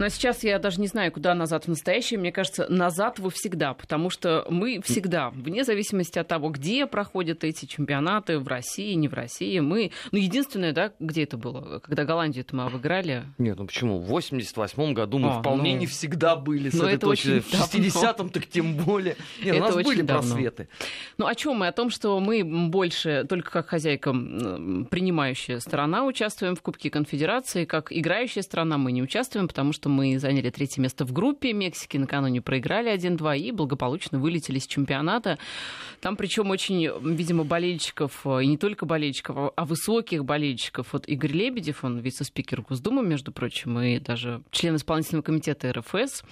Но 0.00 0.08
сейчас 0.08 0.42
я 0.44 0.58
даже 0.58 0.80
не 0.80 0.86
знаю, 0.86 1.12
куда 1.12 1.34
назад 1.34 1.64
в 1.64 1.68
настоящее. 1.68 2.18
Мне 2.18 2.32
кажется, 2.32 2.66
назад 2.70 3.18
вы 3.18 3.30
всегда, 3.30 3.74
потому 3.74 4.08
что 4.08 4.46
мы 4.48 4.80
всегда, 4.82 5.28
вне 5.28 5.62
зависимости 5.62 6.18
от 6.18 6.26
того, 6.26 6.48
где 6.48 6.86
проходят 6.86 7.44
эти 7.44 7.66
чемпионаты, 7.66 8.38
в 8.38 8.48
России, 8.48 8.94
не 8.94 9.08
в 9.08 9.12
России, 9.12 9.58
мы... 9.60 9.90
Ну, 10.10 10.16
единственное, 10.18 10.72
да, 10.72 10.92
где 11.00 11.24
это 11.24 11.36
было? 11.36 11.80
Когда 11.80 12.06
Голландию-то 12.06 12.56
мы 12.56 12.64
обыграли. 12.64 13.24
Нет, 13.36 13.58
ну 13.58 13.66
почему? 13.66 13.98
В 14.00 14.06
88 14.06 14.94
году 14.94 15.18
мы 15.18 15.32
А, 15.32 15.40
вполне 15.40 15.74
ну. 15.74 15.80
не 15.80 15.86
всегда 15.86 16.34
были 16.34 16.70
с 16.70 16.72
Ну, 16.74 16.84
этой 16.84 16.94
это 16.94 17.06
точки. 17.06 17.28
очень 17.28 17.40
В 17.42 17.52
60-м 17.52 18.30
так 18.30 18.46
тем 18.46 18.76
более. 18.76 19.16
Нет, 19.44 19.52
у 19.52 19.58
Это 19.58 19.66
нас 19.66 19.76
очень 19.76 19.86
были 19.86 20.00
давно. 20.02 20.30
просветы. 20.32 20.68
Ну, 21.18 21.26
о 21.26 21.34
чем 21.34 21.56
мы? 21.58 21.66
О 21.66 21.72
том, 21.72 21.90
что 21.90 22.18
мы 22.20 22.42
больше, 22.42 23.26
только 23.28 23.50
как 23.50 23.68
хозяйка, 23.68 24.12
принимающая 24.12 25.60
сторона, 25.60 26.06
участвуем 26.06 26.56
в 26.56 26.62
Кубке 26.62 26.88
Конфедерации, 26.88 27.66
как 27.66 27.92
играющая 27.92 28.40
страна 28.42 28.78
мы 28.78 28.92
не 28.92 29.02
участвуем, 29.02 29.46
потому 29.46 29.74
что 29.74 29.89
мы 29.90 30.18
заняли 30.18 30.50
третье 30.50 30.80
место 30.80 31.04
в 31.04 31.12
группе. 31.12 31.52
Мексики 31.52 31.96
накануне 31.96 32.40
проиграли 32.40 32.92
1-2 32.92 33.38
и 33.38 33.52
благополучно 33.52 34.18
вылетели 34.18 34.58
с 34.58 34.66
чемпионата. 34.66 35.38
Там 36.00 36.16
причем 36.16 36.50
очень, 36.50 36.90
видимо, 37.02 37.44
болельщиков, 37.44 38.24
и 38.26 38.46
не 38.46 38.56
только 38.56 38.86
болельщиков, 38.86 39.52
а 39.54 39.64
высоких 39.64 40.24
болельщиков. 40.24 40.92
Вот 40.92 41.08
Игорь 41.08 41.32
Лебедев, 41.32 41.84
он 41.84 41.98
вице-спикер 41.98 42.62
Госдумы, 42.62 43.02
между 43.02 43.32
прочим, 43.32 43.78
и 43.80 43.98
даже 43.98 44.42
член 44.50 44.76
исполнительного 44.76 45.22
комитета 45.22 45.72
РФС. 45.72 46.22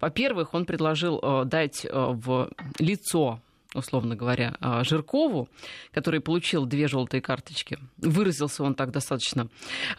Во-первых, 0.00 0.54
он 0.54 0.66
предложил 0.66 1.20
э, 1.22 1.44
дать 1.44 1.84
э, 1.84 1.88
в 1.92 2.50
лицо 2.78 3.40
условно 3.74 4.16
говоря, 4.16 4.56
а, 4.60 4.84
Жиркову, 4.84 5.48
который 5.92 6.20
получил 6.20 6.66
две 6.66 6.88
желтые 6.88 7.20
карточки. 7.20 7.78
Выразился 7.98 8.62
он 8.62 8.74
так 8.74 8.90
достаточно 8.90 9.48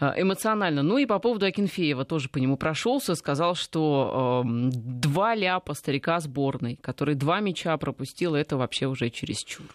а, 0.00 0.14
эмоционально. 0.16 0.82
Ну 0.82 0.98
и 0.98 1.06
по 1.06 1.18
поводу 1.18 1.46
Акинфеева 1.46 2.04
тоже 2.04 2.28
по 2.28 2.38
нему 2.38 2.56
прошелся, 2.56 3.14
сказал, 3.14 3.54
что 3.54 4.42
э, 4.44 4.48
два 4.72 5.34
ляпа 5.34 5.74
старика 5.74 6.18
сборной, 6.20 6.76
который 6.76 7.14
два 7.14 7.40
мяча 7.40 7.76
пропустил, 7.76 8.34
это 8.34 8.56
вообще 8.56 8.86
уже 8.86 9.10
чересчур. 9.10 9.66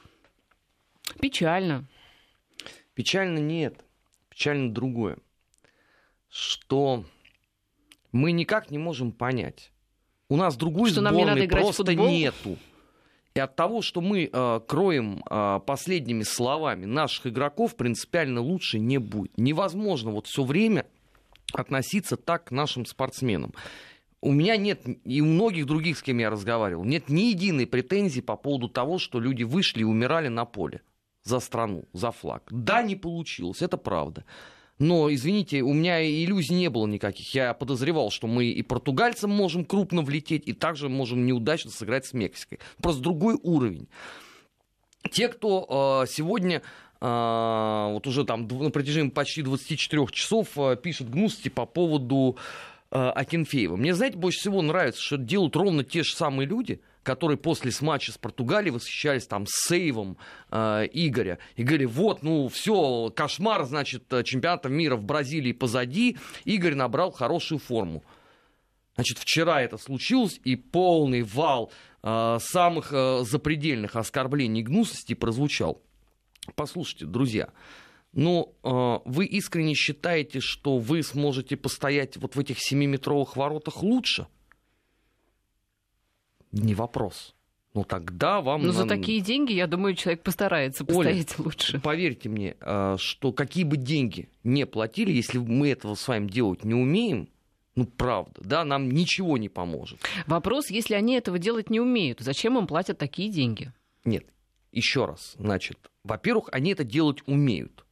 Печально. 1.19 1.87
Печально 2.93 3.39
нет. 3.39 3.83
Печально 4.29 4.73
другое. 4.73 5.17
Что 6.29 7.05
мы 8.11 8.31
никак 8.31 8.71
не 8.71 8.77
можем 8.77 9.11
понять. 9.11 9.71
У 10.29 10.37
нас 10.37 10.55
другой 10.55 10.91
что 10.91 11.01
сборной 11.01 11.11
нам 11.11 11.19
не 11.19 11.25
надо 11.25 11.45
играть 11.45 11.63
просто 11.63 11.83
в 11.83 11.87
футбол? 11.87 12.09
нету. 12.09 12.57
И 13.33 13.39
от 13.39 13.55
того, 13.55 13.81
что 13.81 14.01
мы 14.01 14.29
э, 14.31 14.59
кроем 14.67 15.23
э, 15.29 15.59
последними 15.65 16.23
словами 16.23 16.85
наших 16.85 17.27
игроков, 17.27 17.75
принципиально 17.75 18.41
лучше 18.41 18.77
не 18.79 18.97
будет. 18.97 19.37
Невозможно 19.37 20.11
вот 20.11 20.27
все 20.27 20.43
время 20.43 20.85
относиться 21.53 22.17
так 22.17 22.45
к 22.45 22.51
нашим 22.51 22.85
спортсменам. 22.85 23.53
У 24.21 24.31
меня 24.31 24.57
нет, 24.57 24.83
и 25.05 25.21
у 25.21 25.25
многих 25.25 25.65
других, 25.65 25.97
с 25.97 26.03
кем 26.03 26.19
я 26.19 26.29
разговаривал, 26.29 26.83
нет 26.83 27.09
ни 27.09 27.21
единой 27.21 27.65
претензии 27.65 28.21
по 28.21 28.35
поводу 28.35 28.69
того, 28.69 28.99
что 28.99 29.19
люди 29.19 29.43
вышли 29.43 29.81
и 29.81 29.85
умирали 29.85 30.27
на 30.27 30.45
поле 30.45 30.81
за 31.23 31.39
страну, 31.39 31.85
за 31.93 32.11
флаг. 32.11 32.43
Да, 32.51 32.83
не 32.83 32.95
получилось, 32.95 33.61
это 33.61 33.77
правда. 33.77 34.25
Но, 34.81 35.13
извините, 35.13 35.61
у 35.61 35.73
меня 35.73 36.03
иллюзий 36.03 36.55
не 36.55 36.67
было 36.67 36.87
никаких. 36.87 37.35
Я 37.35 37.53
подозревал, 37.53 38.09
что 38.09 38.25
мы 38.25 38.45
и 38.45 38.63
португальцам 38.63 39.29
можем 39.29 39.63
крупно 39.63 40.01
влететь, 40.01 40.47
и 40.47 40.53
также 40.53 40.89
можем 40.89 41.23
неудачно 41.23 41.69
сыграть 41.69 42.07
с 42.07 42.13
Мексикой. 42.13 42.57
Просто 42.81 43.03
другой 43.03 43.37
уровень. 43.43 43.87
Те, 45.11 45.27
кто 45.27 46.03
э, 46.03 46.07
сегодня 46.09 46.63
э, 46.99 47.89
вот 47.93 48.07
уже 48.07 48.25
там 48.25 48.47
на 48.47 48.71
протяжении 48.71 49.11
почти 49.11 49.43
24 49.43 50.07
часов 50.07 50.47
э, 50.57 50.75
пишет 50.81 51.11
гнусности 51.11 51.49
по 51.49 51.67
поводу 51.67 52.37
э, 52.89 52.97
Акинфеева. 52.97 53.75
Мне, 53.75 53.93
знаете, 53.93 54.17
больше 54.17 54.39
всего 54.39 54.63
нравится, 54.63 54.99
что 54.99 55.17
делают 55.17 55.55
ровно 55.55 55.83
те 55.83 56.01
же 56.01 56.15
самые 56.15 56.47
люди– 56.47 56.81
которые 57.03 57.37
после 57.37 57.71
матча 57.81 58.11
с 58.11 58.17
Португалией 58.17 58.71
восхищались 58.71 59.27
там 59.27 59.45
сейвом 59.47 60.17
э, 60.51 60.87
Игоря. 60.91 61.39
И 61.55 61.63
говорили, 61.63 61.85
вот, 61.85 62.23
ну 62.23 62.47
все, 62.47 63.11
кошмар, 63.15 63.65
значит, 63.65 64.11
э, 64.13 64.23
чемпионата 64.23 64.69
мира 64.69 64.95
в 64.95 65.03
Бразилии 65.03 65.51
позади. 65.51 66.17
Игорь 66.45 66.75
набрал 66.75 67.11
хорошую 67.11 67.59
форму. 67.59 68.03
Значит, 68.95 69.17
вчера 69.17 69.61
это 69.61 69.77
случилось, 69.77 70.39
и 70.43 70.55
полный 70.55 71.23
вал 71.23 71.71
э, 72.03 72.37
самых 72.39 72.91
э, 72.93 73.23
запредельных 73.23 73.95
оскорблений 73.95 74.61
и 74.61 74.63
гнусностей 74.63 75.15
прозвучал. 75.15 75.81
Послушайте, 76.55 77.05
друзья, 77.05 77.49
ну, 78.13 78.53
э, 78.63 78.99
вы 79.05 79.25
искренне 79.25 79.73
считаете, 79.73 80.39
что 80.39 80.77
вы 80.77 81.01
сможете 81.03 81.55
постоять 81.55 82.17
вот 82.17 82.35
в 82.35 82.39
этих 82.39 82.57
семиметровых 82.59 83.37
воротах 83.37 83.81
лучше? 83.81 84.27
Не 86.51 86.75
вопрос. 86.75 87.35
Ну 87.73 87.85
тогда 87.85 88.41
вам... 88.41 88.63
Но 88.63 88.71
за 88.73 88.85
такие 88.85 89.21
деньги, 89.21 89.53
я 89.53 89.65
думаю, 89.65 89.95
человек 89.95 90.23
постарается 90.23 90.83
постоять 90.83 91.33
Оля, 91.39 91.45
лучше. 91.45 91.79
Поверьте 91.79 92.27
мне, 92.27 92.57
а, 92.59 92.97
что 92.97 93.31
какие 93.31 93.63
бы 93.63 93.77
деньги 93.77 94.27
не 94.43 94.65
платили, 94.65 95.11
если 95.11 95.37
мы 95.37 95.69
этого 95.69 95.95
с 95.95 96.07
вами 96.07 96.27
делать 96.27 96.65
не 96.65 96.73
умеем, 96.73 97.29
ну, 97.75 97.85
правда, 97.85 98.41
да, 98.43 98.65
нам 98.65 98.91
ничего 98.91 99.37
не 99.37 99.47
поможет. 99.47 100.01
Вопрос, 100.27 100.69
если 100.69 100.93
они 100.95 101.13
этого 101.13 101.39
делать 101.39 101.69
не 101.69 101.79
умеют, 101.79 102.19
зачем 102.19 102.57
им 102.57 102.67
платят 102.67 102.97
такие 102.97 103.29
деньги? 103.31 103.71
Нет, 104.03 104.25
еще 104.73 105.05
раз, 105.05 105.35
значит, 105.39 105.89
во-первых, 106.03 106.49
они 106.51 106.71
это 106.73 106.83
делать 106.83 107.19
умеют. 107.25 107.85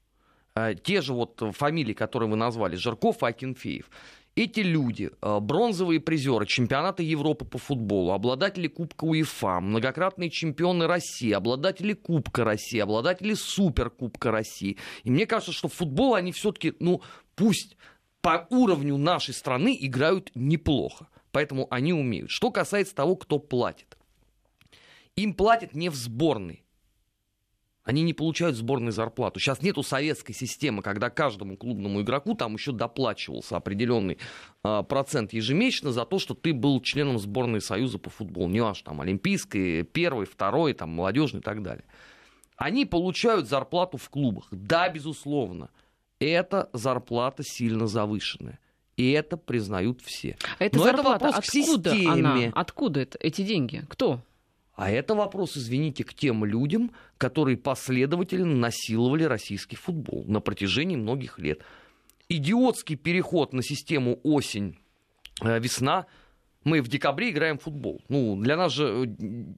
А, 0.55 0.73
те 0.73 1.01
же 1.01 1.13
вот 1.13 1.41
фамилии, 1.53 1.93
которые 1.93 2.29
вы 2.29 2.35
назвали, 2.35 2.75
Жарков 2.75 3.23
и 3.23 3.27
Акинфеев, 3.27 3.89
эти 4.35 4.61
люди, 4.61 5.11
э, 5.21 5.39
бронзовые 5.39 5.99
призеры 5.99 6.45
чемпионата 6.45 7.03
Европы 7.03 7.45
по 7.45 7.57
футболу, 7.57 8.11
обладатели 8.11 8.67
Кубка 8.67 9.05
УЕФА, 9.05 9.59
многократные 9.59 10.29
чемпионы 10.29 10.87
России, 10.87 11.31
обладатели 11.31 11.93
Кубка 11.93 12.43
России, 12.43 12.79
обладатели 12.79 13.33
Суперкубка 13.33 14.31
России. 14.31 14.77
И 15.03 15.11
мне 15.11 15.25
кажется, 15.25 15.51
что 15.51 15.67
в 15.67 15.73
футбол 15.73 16.15
они 16.15 16.31
все-таки, 16.31 16.73
ну, 16.79 17.01
пусть 17.35 17.75
по 18.21 18.47
уровню 18.49 18.97
нашей 18.97 19.33
страны 19.33 19.77
играют 19.79 20.31
неплохо. 20.35 21.07
Поэтому 21.31 21.67
они 21.69 21.93
умеют. 21.93 22.29
Что 22.31 22.51
касается 22.51 22.95
того, 22.95 23.15
кто 23.15 23.39
платит. 23.39 23.97
Им 25.15 25.33
платят 25.33 25.75
не 25.75 25.89
в 25.89 25.95
сборной. 25.95 26.63
Они 27.89 28.03
не 28.03 28.13
получают 28.13 28.55
сборной 28.55 28.91
зарплату. 28.91 29.39
Сейчас 29.39 29.63
нету 29.63 29.81
советской 29.81 30.33
системы, 30.33 30.83
когда 30.83 31.09
каждому 31.09 31.57
клубному 31.57 32.01
игроку 32.01 32.35
там 32.35 32.53
еще 32.53 32.71
доплачивался 32.71 33.57
определенный 33.57 34.19
э, 34.63 34.83
процент 34.87 35.33
ежемесячно 35.33 35.91
за 35.91 36.05
то, 36.05 36.19
что 36.19 36.35
ты 36.35 36.53
был 36.53 36.81
членом 36.81 37.17
сборной 37.17 37.61
Союза 37.61 37.97
по 37.97 38.11
футболу. 38.11 38.47
Не 38.47 38.61
важно, 38.61 38.91
там, 38.91 39.01
олимпийской, 39.01 39.81
первый, 39.81 40.27
второй, 40.27 40.73
там, 40.73 40.91
молодежный 40.91 41.39
и 41.39 41.41
так 41.41 41.63
далее. 41.63 41.83
Они 42.57 42.85
получают 42.85 43.49
зарплату 43.49 43.97
в 43.97 44.07
клубах. 44.11 44.49
Да, 44.51 44.87
безусловно. 44.89 45.71
Эта 46.19 46.69
зарплата 46.73 47.41
сильно 47.43 47.87
завышенная. 47.87 48.59
И 48.97 49.09
это 49.13 49.35
признают 49.35 50.01
все. 50.01 50.37
А 50.59 50.65
эта 50.65 50.77
Но 50.77 50.83
зарплата, 50.83 51.25
это 51.25 51.37
вопрос 51.37 51.37
откуда 51.39 51.89
к 51.89 51.93
системе. 51.95 52.11
Она? 52.11 52.51
Откуда 52.53 52.99
это, 52.99 53.17
эти 53.19 53.41
деньги? 53.41 53.83
Кто? 53.89 54.21
А 54.79 54.89
это 54.89 55.13
вопрос, 55.13 55.57
извините, 55.57 56.05
к 56.05 56.13
тем 56.13 56.45
людям, 56.45 56.91
которые 57.17 57.57
последовательно 57.57 58.55
насиловали 58.55 59.25
российский 59.25 59.75
футбол 59.75 60.23
на 60.25 60.39
протяжении 60.39 60.95
многих 60.95 61.37
лет. 61.37 61.63
Идиотский 62.29 62.95
переход 62.95 63.51
на 63.51 63.61
систему 63.61 64.21
осень-весна 64.23 66.05
мы 66.63 66.81
в 66.81 66.87
декабре 66.87 67.31
играем 67.31 67.57
в 67.57 67.63
футбол. 67.63 68.01
Ну, 68.07 68.37
для 68.37 68.55
нас 68.55 68.71
же 68.71 68.85
э, 68.85 69.05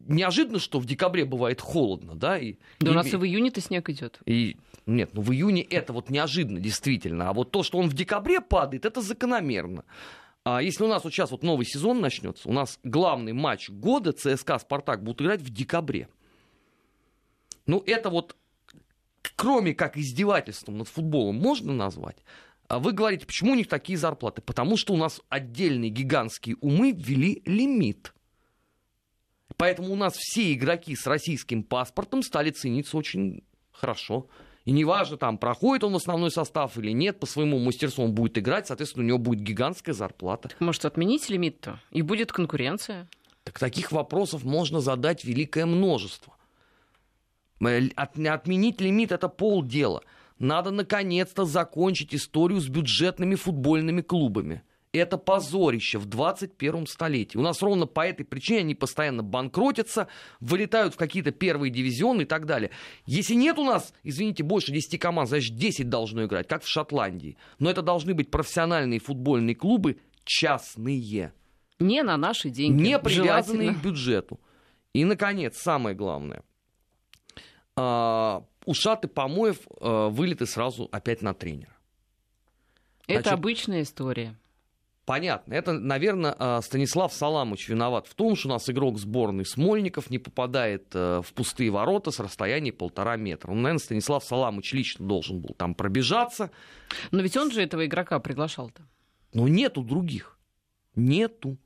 неожиданно, 0.07 0.57
что 0.57 0.79
в 0.79 0.87
декабре 0.87 1.23
бывает 1.23 1.61
холодно, 1.61 2.15
да? 2.15 2.39
И, 2.39 2.55
да 2.79 2.87
и, 2.87 2.89
у 2.89 2.95
нас 2.95 3.13
и 3.13 3.15
в 3.15 3.23
июне-то 3.23 3.61
снег 3.61 3.89
идет. 3.91 4.21
И, 4.25 4.57
нет, 4.87 5.11
ну 5.13 5.21
в 5.21 5.31
июне 5.31 5.61
это 5.61 5.93
вот 5.93 6.09
неожиданно, 6.09 6.59
действительно. 6.59 7.29
А 7.29 7.33
вот 7.33 7.51
то, 7.51 7.61
что 7.61 7.77
он 7.77 7.89
в 7.89 7.93
декабре 7.93 8.41
падает, 8.41 8.85
это 8.85 9.01
закономерно. 9.01 9.83
А 10.43 10.61
если 10.61 10.83
у 10.83 10.87
нас 10.87 11.03
вот 11.03 11.13
сейчас 11.13 11.31
вот 11.31 11.43
новый 11.43 11.65
сезон 11.65 12.01
начнется, 12.01 12.49
у 12.49 12.53
нас 12.53 12.79
главный 12.83 13.33
матч 13.33 13.69
года 13.69 14.11
ЦСКА 14.11 14.57
Спартак 14.57 15.03
будут 15.03 15.21
играть 15.21 15.41
в 15.41 15.49
декабре. 15.51 16.07
Ну, 17.67 17.83
это 17.85 18.09
вот, 18.09 18.35
кроме 19.35 19.75
как 19.75 19.97
издевательством 19.97 20.79
над 20.79 20.87
футболом, 20.87 21.35
можно 21.35 21.73
назвать. 21.73 22.17
А 22.67 22.79
вы 22.79 22.91
говорите, 22.91 23.27
почему 23.27 23.51
у 23.51 23.55
них 23.55 23.67
такие 23.67 23.99
зарплаты? 23.99 24.41
Потому 24.41 24.77
что 24.77 24.93
у 24.93 24.97
нас 24.97 25.21
отдельные 25.29 25.91
гигантские 25.91 26.55
умы 26.61 26.91
ввели 26.91 27.43
лимит. 27.45 28.13
Поэтому 29.57 29.91
у 29.91 29.95
нас 29.95 30.15
все 30.15 30.53
игроки 30.53 30.95
с 30.95 31.05
российским 31.05 31.63
паспортом 31.63 32.23
стали 32.23 32.49
цениться 32.49 32.97
очень 32.97 33.43
хорошо. 33.71 34.27
И 34.65 34.71
неважно, 34.71 35.17
там, 35.17 35.37
проходит 35.37 35.83
он 35.83 35.93
в 35.93 35.95
основной 35.95 36.29
состав 36.29 36.77
или 36.77 36.91
нет, 36.91 37.19
по 37.19 37.25
своему 37.25 37.57
мастерству 37.57 38.03
он 38.03 38.13
будет 38.13 38.37
играть, 38.37 38.67
соответственно, 38.67 39.05
у 39.05 39.07
него 39.07 39.17
будет 39.17 39.41
гигантская 39.41 39.95
зарплата. 39.95 40.49
Может, 40.59 40.85
отменить 40.85 41.29
лимит-то? 41.29 41.79
И 41.89 42.03
будет 42.03 42.31
конкуренция? 42.31 43.09
Так 43.43 43.57
таких 43.57 43.91
вопросов 43.91 44.43
можно 44.43 44.79
задать 44.79 45.23
великое 45.23 45.65
множество. 45.65 46.35
Э, 47.59 47.87
от, 47.95 48.19
отменить 48.19 48.81
лимит– 48.81 49.11
это 49.13 49.29
полдела. 49.29 50.03
Надо, 50.37 50.69
наконец-то, 50.69 51.45
закончить 51.45 52.13
историю 52.13 52.59
с 52.61 52.67
бюджетными 52.67 53.35
футбольными 53.35 54.01
клубами– 54.01 54.63
это 54.93 55.17
позорище 55.17 55.97
в 55.97 56.05
21 56.05 56.85
столетии. 56.85 57.37
У 57.37 57.41
нас 57.41 57.61
ровно 57.61 57.85
по 57.85 58.05
этой 58.05 58.25
причине 58.25 58.59
они 58.59 58.75
постоянно 58.75 59.23
банкротятся, 59.23 60.07
вылетают 60.39 60.95
в 60.95 60.97
какие-то 60.97 61.31
первые 61.31 61.71
дивизионы 61.71 62.23
и 62.23 62.25
так 62.25 62.45
далее. 62.45 62.71
Если 63.05 63.33
нет 63.33 63.57
у 63.57 63.63
нас, 63.63 63.93
извините, 64.03 64.43
больше 64.43 64.71
10 64.71 64.99
команд, 64.99 65.29
значит 65.29 65.55
10 65.55 65.89
должно 65.89 66.25
играть, 66.25 66.47
как 66.47 66.63
в 66.63 66.67
Шотландии. 66.67 67.37
Но 67.59 67.69
это 67.69 67.81
должны 67.81 68.13
быть 68.13 68.29
профессиональные 68.29 68.99
футбольные 68.99 69.55
клубы, 69.55 69.97
частные. 70.25 71.33
Не 71.79 72.03
на 72.03 72.17
наши 72.17 72.49
деньги. 72.49 72.81
Не 72.81 72.99
привязанные 72.99 73.73
к 73.73 73.81
бюджету. 73.81 74.39
И, 74.93 75.05
наконец, 75.05 75.57
самое 75.57 75.95
главное. 75.95 76.43
А, 77.77 78.43
ушаты 78.65 79.07
помоев 79.07 79.59
а, 79.79 80.09
вылеты 80.09 80.45
сразу 80.45 80.89
опять 80.91 81.21
на 81.21 81.33
тренера. 81.33 81.71
Это 83.07 83.31
обычная 83.31 83.81
история 83.81 84.37
Понятно. 85.11 85.55
Это, 85.55 85.73
наверное, 85.73 86.33
а, 86.39 86.61
Станислав 86.61 87.13
Саламович 87.13 87.67
виноват 87.67 88.07
в 88.07 88.15
том, 88.15 88.37
что 88.37 88.47
у 88.47 88.51
нас 88.51 88.69
игрок 88.69 88.97
сборной 88.97 89.45
Смольников 89.45 90.09
не 90.09 90.19
попадает 90.19 90.87
э, 90.93 91.21
в 91.21 91.33
пустые 91.33 91.69
ворота 91.69 92.11
с 92.11 92.21
расстояния 92.21 92.71
полтора 92.71 93.17
метра. 93.17 93.49
Ну, 93.51 93.57
наверное, 93.57 93.83
Станислав 93.83 94.23
Саламович 94.23 94.71
лично 94.71 95.05
должен 95.05 95.41
был 95.41 95.53
там 95.53 95.75
пробежаться. 95.75 96.49
Но 97.11 97.19
ведь 97.19 97.35
он 97.35 97.51
же 97.51 97.61
этого 97.61 97.85
игрока 97.85 98.19
приглашал-то. 98.19 98.87
Но 99.33 99.49
нету 99.49 99.83
других. 99.83 100.39
Нету. 100.95 101.57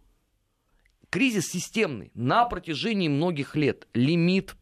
Кризис 1.11 1.45
системный 1.45 2.09
на 2.15 2.45
протяжении 2.45 3.09
многих 3.09 3.55
лет. 3.55 3.87
Лимит, 3.93 4.55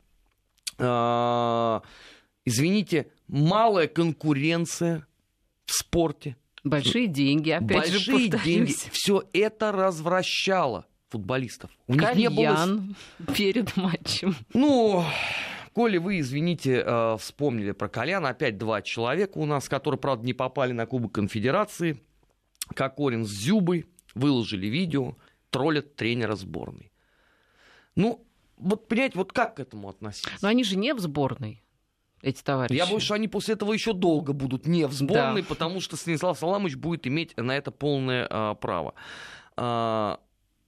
э, 0.77 1.79
извините, 2.43 3.09
малая 3.29 3.87
конкуренция 3.87 5.07
в 5.67 5.71
спорте 5.71 6.35
Большие 6.63 7.07
деньги, 7.07 7.49
опять 7.51 7.91
Большие 7.91 7.99
же 7.99 8.11
повторюсь. 8.11 8.43
деньги. 8.45 8.75
Все 8.91 9.23
это 9.33 9.71
развращало 9.71 10.85
футболистов. 11.09 11.71
У 11.87 11.95
Кальян 11.95 12.17
них 12.17 12.29
не 12.29 12.29
было... 12.29 13.35
перед 13.35 13.75
матчем. 13.75 14.35
Ну, 14.53 15.05
Коли 15.73 15.97
вы, 15.97 16.19
извините, 16.19 16.83
э, 16.85 17.17
вспомнили 17.19 17.71
про 17.71 17.89
Коляна, 17.89 18.29
опять 18.29 18.57
два 18.57 18.83
человека 18.83 19.39
у 19.39 19.45
нас, 19.45 19.67
которые, 19.67 19.99
правда, 19.99 20.23
не 20.23 20.33
попали 20.33 20.71
на 20.71 20.85
Кубок 20.85 21.13
Конфедерации, 21.13 21.99
Кокорин 22.75 23.25
с 23.25 23.29
Зюбой, 23.29 23.87
выложили 24.13 24.67
видео, 24.67 25.15
троллят 25.49 25.95
тренера 25.95 26.35
сборной. 26.35 26.91
Ну, 27.95 28.23
вот, 28.57 28.87
понимаете, 28.87 29.17
вот 29.17 29.33
как 29.33 29.55
к 29.55 29.59
этому 29.59 29.89
относиться? 29.89 30.37
Но 30.41 30.47
они 30.47 30.63
же 30.63 30.77
не 30.77 30.93
в 30.93 30.99
сборной 30.99 31.62
эти 32.23 32.41
товарищи. 32.41 32.77
Я 32.77 32.87
боюсь, 32.87 33.03
что 33.03 33.13
они 33.13 33.27
после 33.27 33.53
этого 33.53 33.73
еще 33.73 33.93
долго 33.93 34.33
будут 34.33 34.65
не 34.65 34.87
в 34.87 34.93
сборной, 34.93 35.41
да. 35.41 35.47
потому 35.47 35.81
что 35.81 35.97
Станислав 35.97 36.39
Саламович 36.39 36.77
будет 36.77 37.05
иметь 37.05 37.35
на 37.37 37.55
это 37.55 37.69
полное 37.69 38.25
а, 38.29 38.55
право. 38.55 38.95
А, 39.57 40.19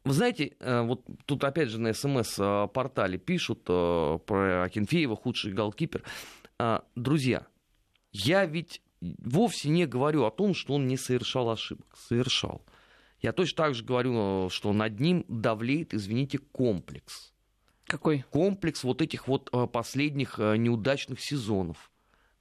вы 0.04 0.14
знаете, 0.14 0.56
а, 0.60 0.84
вот 0.84 1.04
тут 1.26 1.44
опять 1.46 1.70
же 1.70 1.80
на 1.80 1.94
СМС-портале 1.94 3.18
пишут 3.18 3.62
а, 3.70 4.18
про 4.20 4.64
Акинфеева, 4.64 5.16
худший 5.16 5.54
голкипер. 5.54 6.04
А, 6.60 6.84
друзья, 6.96 7.48
я 8.12 8.46
ведь 8.46 8.82
вовсе 9.02 9.70
не 9.70 9.86
говорю 9.86 10.26
о 10.26 10.32
том, 10.32 10.54
что 10.54 10.74
он 10.74 10.88
не 10.88 10.98
совершал 10.98 11.50
ошибок. 11.50 11.88
Совершал. 11.96 12.62
Я 13.22 13.32
точно 13.32 13.64
так 13.64 13.76
же 13.76 13.86
говорю, 13.86 14.50
что 14.50 14.74
над 14.74 15.00
ним 15.00 15.26
давлеет, 15.30 15.94
извините, 15.94 16.38
комплекс 16.38 17.34
какой? 17.88 18.26
Комплекс 18.32 18.84
вот 18.84 19.02
этих 19.02 19.28
вот 19.28 19.50
э, 19.54 19.68
последних 19.68 20.40
э, 20.40 20.58
неудачных 20.58 21.22
сезонов. 21.22 21.92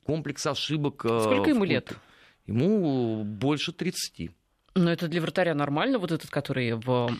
Комплекс 0.05 0.47
ошибок. 0.47 1.05
Э, 1.05 1.21
Сколько 1.23 1.51
ему 1.51 1.65
лет? 1.65 1.93
Ему 2.47 3.25
больше 3.25 3.73
30. 3.73 4.31
Но 4.75 4.91
это 4.91 5.07
для 5.07 5.21
вратаря 5.21 5.55
нормально, 5.55 5.99
вот 5.99 6.13
этот, 6.13 6.31
который 6.31 6.75
в, 6.75 7.11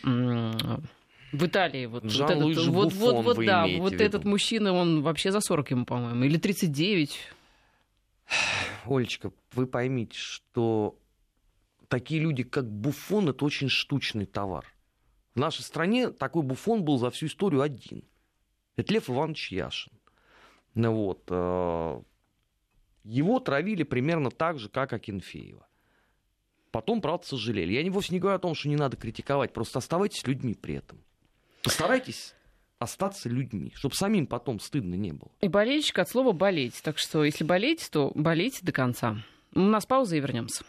в 1.33 1.47
Италии. 1.47 1.87
Вот, 1.87 2.05
вот 2.05 2.31
этот, 2.31 2.66
вот, 2.68 2.93
вот, 2.93 3.25
вот, 3.25 3.45
да, 3.45 3.66
вот 3.79 3.93
этот 3.93 4.25
мужчина, 4.25 4.72
он 4.72 5.03
вообще 5.03 5.31
за 5.31 5.41
40 5.41 5.70
ему, 5.70 5.85
по-моему, 5.85 6.25
или 6.25 6.37
39. 6.37 7.16
Олечка, 8.87 9.33
вы 9.53 9.66
поймите, 9.66 10.16
что 10.18 10.99
такие 11.89 12.20
люди, 12.20 12.43
как 12.43 12.68
Буфон, 12.68 13.29
это 13.29 13.45
очень 13.45 13.68
штучный 13.68 14.27
товар. 14.27 14.64
В 15.35 15.39
нашей 15.39 15.62
стране 15.62 16.11
такой 16.11 16.43
Буфон 16.43 16.85
был 16.85 16.99
за 16.99 17.11
всю 17.11 17.27
историю 17.27 17.61
один– 17.61 18.03
это 18.77 18.93
Лев 18.93 19.09
Иванович 19.09 19.53
Яшин. 19.53 19.93
Ну 20.75 20.93
вот. 20.95 21.22
Э, 21.29 22.01
его 23.05 23.39
травили 23.39 23.83
примерно 23.83 24.31
так 24.31 24.59
же, 24.59 24.68
как 24.68 24.93
Акинфеева. 24.93 25.66
Потом, 26.70 27.01
правда, 27.01 27.25
сожалели. 27.27 27.72
Я 27.72 27.93
вовсе 27.93 28.12
не 28.12 28.18
говорю 28.18 28.37
о 28.37 28.41
том, 28.41 28.55
что 28.55 28.68
не 28.68 28.77
надо 28.77 28.97
критиковать, 28.97 29.53
просто 29.53 29.79
оставайтесь 29.79 30.27
людьми 30.27 30.55
при 30.55 30.75
этом. 30.75 30.99
Постарайтесь 31.62 32.35
остаться 32.79 33.29
людьми, 33.29 33.72
чтобы 33.77 33.95
самим 33.95 34.27
потом 34.27 34.59
стыдно 34.59 34.95
не 34.95 35.12
было. 35.12 35.31
И 35.41 35.49
болельщик 35.49 35.99
от 35.99 36.09
слова 36.09 36.33
болеть. 36.33 36.81
Так 36.83 36.99
что, 36.99 37.25
если 37.25 37.45
болеть, 37.45 37.89
то 37.91 38.11
болейте 38.14 38.59
до 38.62 38.72
конца. 38.72 39.18
У 39.55 39.61
нас 39.61 39.87
пауза 39.87 40.16
и 40.16 40.20
вернемся. 40.20 40.64